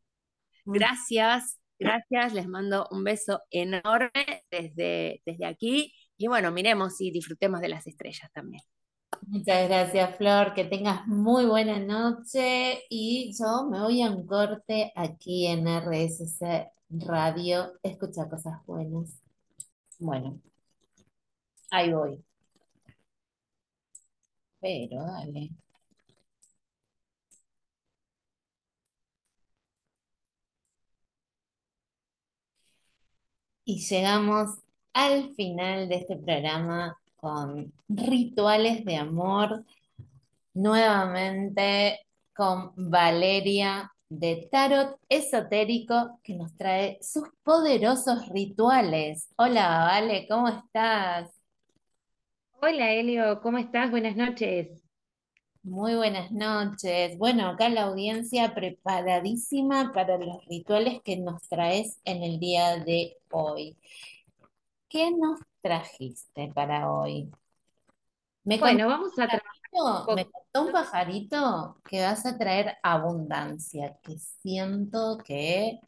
[0.66, 0.72] mm.
[0.72, 7.60] gracias Gracias, les mando un beso enorme desde, desde aquí y bueno, miremos y disfrutemos
[7.62, 8.62] de las estrellas también.
[9.28, 10.54] Muchas gracias, Flor.
[10.54, 12.84] Que tengas muy buena noche.
[12.90, 17.74] Y yo me voy a un corte aquí en RSC Radio.
[17.84, 19.22] Escucha cosas buenas.
[20.00, 20.40] Bueno,
[21.72, 22.24] ahí voy.
[24.60, 25.50] Pero dale.
[33.66, 34.58] Y llegamos
[34.94, 39.64] al final de este programa con rituales de amor,
[40.54, 42.00] nuevamente
[42.36, 49.30] con Valeria de Tarot Esotérico que nos trae sus poderosos rituales.
[49.38, 51.30] Hola, Vale, ¿cómo estás?
[52.62, 53.90] Hola, Elio, ¿cómo estás?
[53.92, 54.83] Buenas noches.
[55.64, 57.18] Muy buenas noches.
[57.18, 63.18] Bueno, acá la audiencia preparadísima para los rituales que nos traes en el día de
[63.32, 63.78] hoy.
[64.90, 67.32] ¿Qué nos trajiste para hoy?
[68.44, 69.42] Me bueno, vamos a traer.
[70.14, 75.80] Me contó un pajarito que vas a traer abundancia, que siento que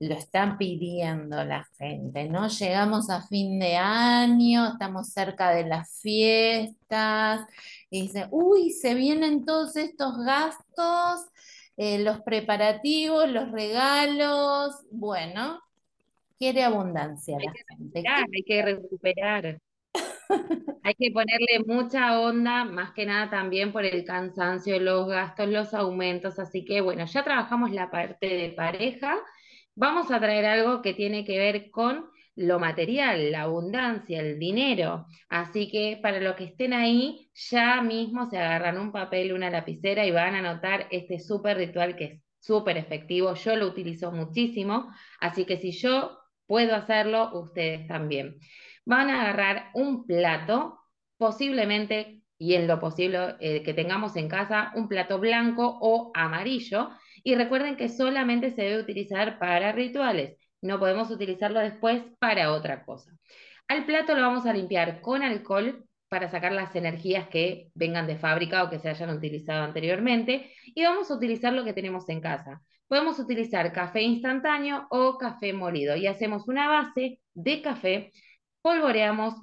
[0.00, 2.48] lo están pidiendo la gente, ¿no?
[2.48, 7.46] Llegamos a fin de año, estamos cerca de las fiestas,
[7.94, 11.28] y dicen, uy, se vienen todos estos gastos,
[11.76, 15.60] eh, los preparativos, los regalos, bueno,
[16.36, 18.02] quiere abundancia la gente.
[18.08, 19.60] hay que recuperar.
[20.82, 25.72] Hay que ponerle mucha onda, más que nada también por el cansancio, los gastos, los
[25.72, 26.38] aumentos.
[26.38, 29.16] Así que bueno, ya trabajamos la parte de pareja
[29.74, 35.06] vamos a traer algo que tiene que ver con lo material, la abundancia, el dinero.
[35.28, 40.04] Así que para los que estén ahí, ya mismo se agarran un papel, una lapicera
[40.06, 43.34] y van a anotar este súper ritual que es súper efectivo.
[43.34, 48.38] Yo lo utilizo muchísimo, así que si yo puedo hacerlo, ustedes también.
[48.84, 50.78] Van a agarrar un plato,
[51.16, 56.90] posiblemente y en lo posible eh, que tengamos en casa, un plato blanco o amarillo
[57.22, 62.84] y recuerden que solamente se debe utilizar para rituales, no podemos utilizarlo después para otra
[62.84, 63.12] cosa.
[63.68, 68.16] Al plato lo vamos a limpiar con alcohol para sacar las energías que vengan de
[68.16, 72.20] fábrica o que se hayan utilizado anteriormente y vamos a utilizar lo que tenemos en
[72.20, 72.62] casa.
[72.88, 78.12] Podemos utilizar café instantáneo o café molido y hacemos una base de café,
[78.62, 79.34] polvoreamos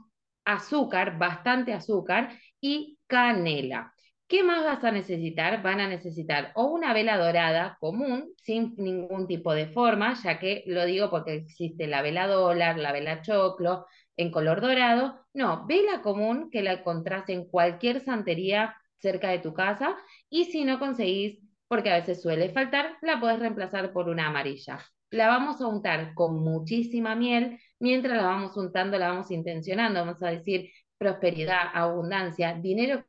[0.44, 3.94] azúcar, bastante azúcar y canela.
[4.32, 5.62] ¿Qué más vas a necesitar?
[5.62, 10.64] Van a necesitar o una vela dorada común, sin ningún tipo de forma, ya que
[10.68, 15.20] lo digo porque existe la vela dólar, la vela choclo, en color dorado.
[15.34, 19.98] No, vela común que la encontrás en cualquier santería cerca de tu casa
[20.30, 24.80] y si no conseguís, porque a veces suele faltar, la podés reemplazar por una amarilla.
[25.10, 27.60] La vamos a untar con muchísima miel.
[27.80, 30.00] Mientras la vamos untando, la vamos intencionando.
[30.00, 33.04] Vamos a decir prosperidad, abundancia, dinero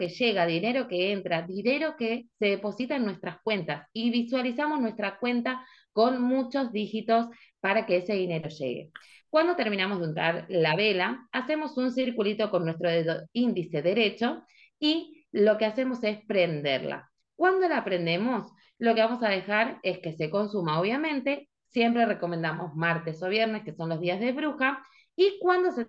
[0.00, 5.18] que llega, dinero que entra, dinero que se deposita en nuestras cuentas y visualizamos nuestra
[5.20, 7.28] cuenta con muchos dígitos
[7.60, 8.90] para que ese dinero llegue.
[9.28, 14.42] Cuando terminamos de untar la vela, hacemos un circulito con nuestro dedo índice derecho
[14.80, 17.08] y lo que hacemos es prenderla.
[17.36, 21.48] Cuando la prendemos, lo que vamos a dejar es que se consuma, obviamente.
[21.68, 24.82] Siempre recomendamos martes o viernes, que son los días de bruja,
[25.14, 25.86] y cuando se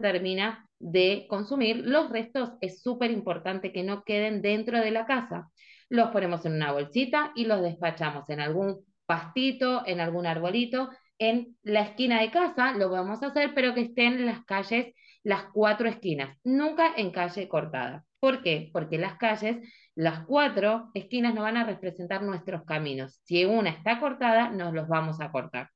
[0.00, 5.50] termina de consumir, los restos es súper importante que no queden dentro de la casa.
[5.88, 11.56] Los ponemos en una bolsita y los despachamos en algún pastito, en algún arbolito, en
[11.62, 15.44] la esquina de casa, lo vamos a hacer, pero que estén en las calles, las
[15.52, 18.04] cuatro esquinas, nunca en calle cortada.
[18.20, 18.70] ¿Por qué?
[18.72, 19.58] Porque las calles,
[19.94, 23.20] las cuatro esquinas no van a representar nuestros caminos.
[23.24, 25.68] Si una está cortada, nos los vamos a cortar.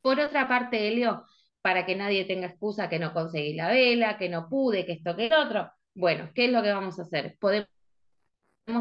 [0.00, 1.24] Por otra parte, Helio,
[1.62, 5.16] para que nadie tenga excusa que no conseguí la vela, que no pude, que esto,
[5.16, 5.70] que el otro.
[5.94, 7.36] Bueno, ¿qué es lo que vamos a hacer?
[7.38, 7.68] Podemos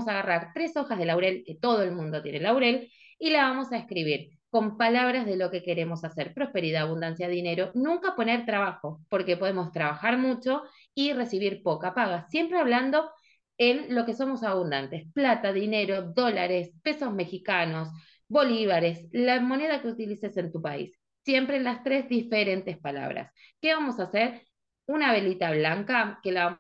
[0.08, 3.78] agarrar tres hojas de laurel, que todo el mundo tiene laurel, y la vamos a
[3.78, 9.38] escribir con palabras de lo que queremos hacer, prosperidad, abundancia, dinero, nunca poner trabajo, porque
[9.38, 10.64] podemos trabajar mucho
[10.96, 13.12] y recibir poca paga, siempre hablando
[13.58, 17.90] en lo que somos abundantes, plata, dinero, dólares, pesos mexicanos,
[18.28, 20.99] bolívares, la moneda que utilices en tu país
[21.30, 23.32] siempre las tres diferentes palabras.
[23.62, 24.42] ¿Qué vamos a hacer?
[24.88, 26.60] Una velita blanca que la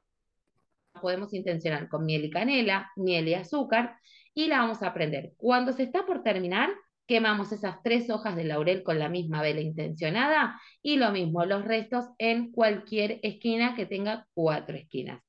[1.01, 3.97] podemos intencionar con miel y canela, miel y azúcar,
[4.35, 5.33] y la vamos a prender.
[5.37, 6.69] Cuando se está por terminar,
[7.07, 11.65] quemamos esas tres hojas de laurel con la misma vela intencionada y lo mismo, los
[11.65, 15.19] restos en cualquier esquina que tenga cuatro esquinas.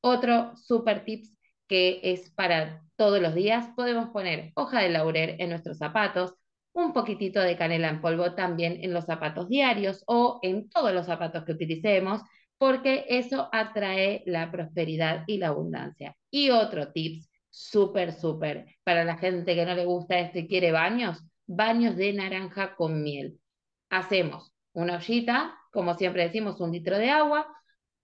[0.00, 1.36] Otro super tips
[1.68, 6.32] que es para todos los días, podemos poner hoja de laurel en nuestros zapatos,
[6.76, 11.06] un poquitito de canela en polvo también en los zapatos diarios o en todos los
[11.06, 12.20] zapatos que utilicemos,
[12.58, 16.14] porque eso atrae la prosperidad y la abundancia.
[16.30, 20.70] Y otro tips súper, súper, para la gente que no le gusta esto y quiere
[20.70, 23.40] baños, baños de naranja con miel.
[23.88, 27.46] Hacemos una ollita, como siempre decimos, un litro de agua,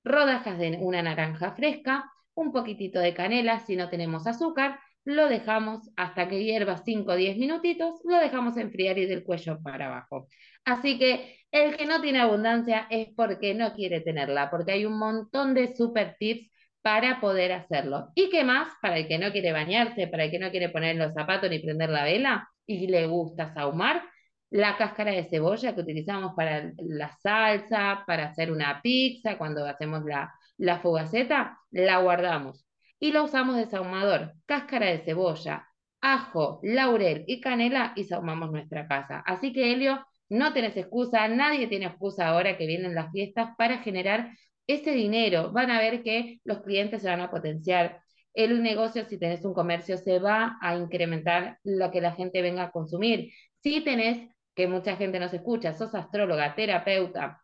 [0.02, 5.90] rodajas de una naranja fresca, un poquitito de canela si no tenemos azúcar, lo dejamos
[5.96, 10.28] hasta que hierva 5 o 10 minutitos, lo dejamos enfriar y del cuello para abajo.
[10.64, 14.98] Así que el que no tiene abundancia es porque no quiere tenerla, porque hay un
[14.98, 16.50] montón de super tips
[16.82, 18.11] para poder hacerlo.
[18.14, 18.68] ¿Y qué más?
[18.80, 21.59] Para el que no quiere bañarse, para el que no quiere poner los zapatos ni
[21.61, 24.03] prender la vela y le gusta sahumar,
[24.50, 30.05] la cáscara de cebolla que utilizamos para la salsa, para hacer una pizza, cuando hacemos
[30.05, 32.66] la, la fogaceta, la guardamos
[33.03, 35.66] y lo usamos de sahumador, cáscara de cebolla,
[36.00, 39.24] ajo, laurel y canela y sahumamos nuestra casa.
[39.26, 43.78] Así que Helio, no tenés excusa, nadie tiene excusa ahora que vienen las fiestas para
[43.78, 44.30] generar
[44.68, 45.50] ese dinero.
[45.50, 48.00] Van a ver que los clientes se van a potenciar.
[48.34, 52.62] El negocio, si tenés un comercio, se va a incrementar lo que la gente venga
[52.62, 53.32] a consumir.
[53.64, 57.42] Si tenés, que mucha gente nos escucha, sos astróloga, terapeuta,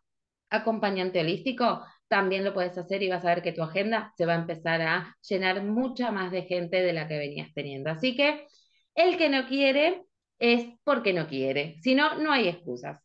[0.49, 4.33] acompañante holístico, también lo puedes hacer y vas a ver que tu agenda se va
[4.33, 7.89] a empezar a llenar mucha más de gente de la que venías teniendo.
[7.91, 8.47] Así que
[8.95, 10.03] el que no quiere
[10.39, 12.99] es porque no quiere, si no, no hay excusas.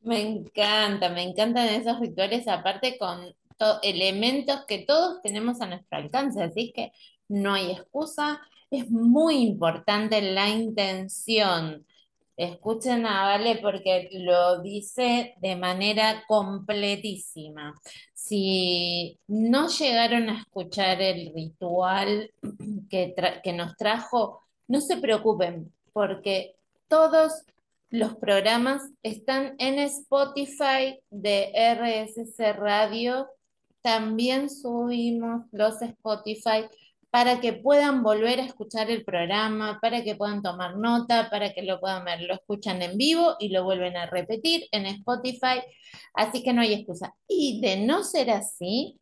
[0.00, 3.32] Me encanta, me encantan esos rituales, aparte con
[3.82, 6.92] elementos que todos tenemos a nuestro alcance, así que
[7.28, 8.40] no hay excusa.
[8.70, 11.86] Es muy importante la intención
[12.38, 17.74] Escuchen a Vale porque lo dice de manera completísima.
[18.14, 22.30] Si no llegaron a escuchar el ritual
[22.88, 23.12] que,
[23.42, 26.54] que nos trajo, no se preocupen porque
[26.86, 27.42] todos
[27.90, 33.26] los programas están en Spotify de RSC Radio.
[33.82, 36.68] También subimos los Spotify
[37.10, 41.62] para que puedan volver a escuchar el programa, para que puedan tomar nota, para que
[41.62, 42.22] lo puedan ver.
[42.22, 45.62] Lo escuchan en vivo y lo vuelven a repetir en Spotify,
[46.14, 47.14] así que no hay excusa.
[47.26, 49.00] Y de no ser así,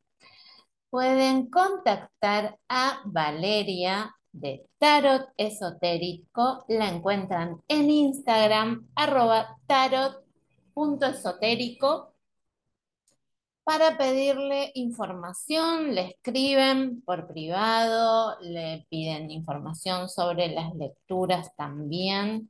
[0.91, 6.65] pueden contactar a Valeria de Tarot Esotérico.
[6.69, 9.59] La encuentran en Instagram, arroba
[13.67, 22.49] para pedirle información, le escriben por privado, le piden información sobre las lecturas también.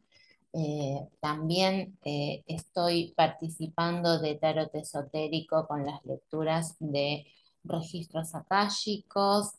[0.52, 7.24] Eh, también eh, estoy participando de tarot esotérico con las lecturas de
[7.64, 9.52] registros akáshicos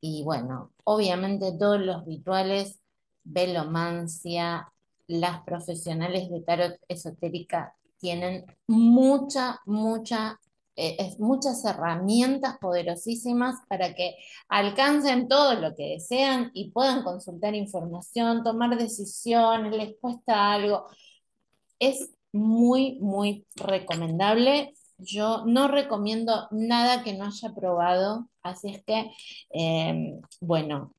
[0.00, 2.80] y bueno, obviamente todos los rituales,
[3.22, 4.72] velomancia,
[5.06, 10.40] las profesionales de tarot esotérica tienen mucha, mucha
[10.76, 14.16] eh, es muchas herramientas poderosísimas para que
[14.48, 20.86] alcancen todo lo que desean y puedan consultar información, tomar decisiones, les cuesta algo.
[21.78, 24.74] Es muy, muy recomendable.
[24.98, 29.10] Yo no recomiendo nada que no haya probado, así es que,
[29.50, 30.94] em, bueno,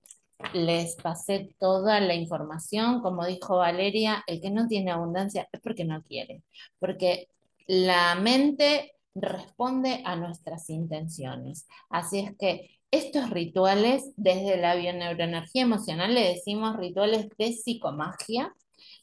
[0.54, 3.02] les pasé toda la información.
[3.02, 6.44] Como dijo Valeria, el que no tiene abundancia es porque no quiere,
[6.80, 7.30] porque
[7.68, 11.68] la mente responde a nuestras intenciones.
[11.90, 18.54] Así es que estos rituales, desde la bioneuroenergía emocional, le decimos rituales de psicomagia.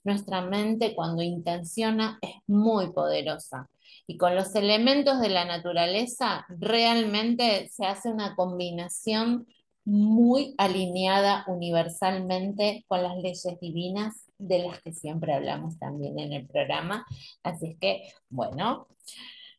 [0.05, 3.69] Nuestra mente cuando intenciona es muy poderosa.
[4.07, 9.47] Y con los elementos de la naturaleza realmente se hace una combinación
[9.85, 16.47] muy alineada universalmente con las leyes divinas de las que siempre hablamos también en el
[16.47, 17.05] programa.
[17.43, 18.87] Así es que, bueno,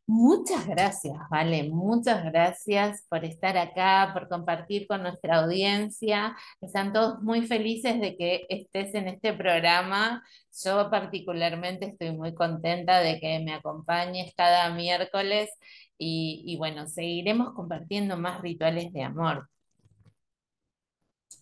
[0.06, 6.36] Muchas gracias, Vale, muchas gracias por estar acá, por compartir con nuestra audiencia.
[6.62, 10.22] Están todos muy felices de que estés en este programa.
[10.64, 15.50] Yo particularmente estoy muy contenta de que me acompañes cada miércoles
[15.98, 19.50] y, y bueno, seguiremos compartiendo más rituales de amor.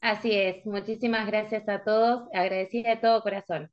[0.01, 3.71] Así es, muchísimas gracias a todos, agradecida de todo corazón.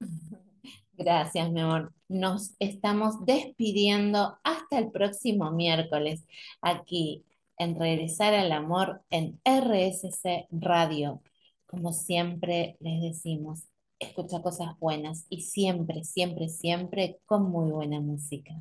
[0.92, 1.92] Gracias, mi amor.
[2.10, 6.26] Nos estamos despidiendo hasta el próximo miércoles
[6.60, 7.24] aquí
[7.56, 11.22] en Regresar al Amor en RSC Radio.
[11.66, 13.68] Como siempre les decimos,
[14.00, 18.60] escucha cosas buenas y siempre, siempre, siempre con muy buena música.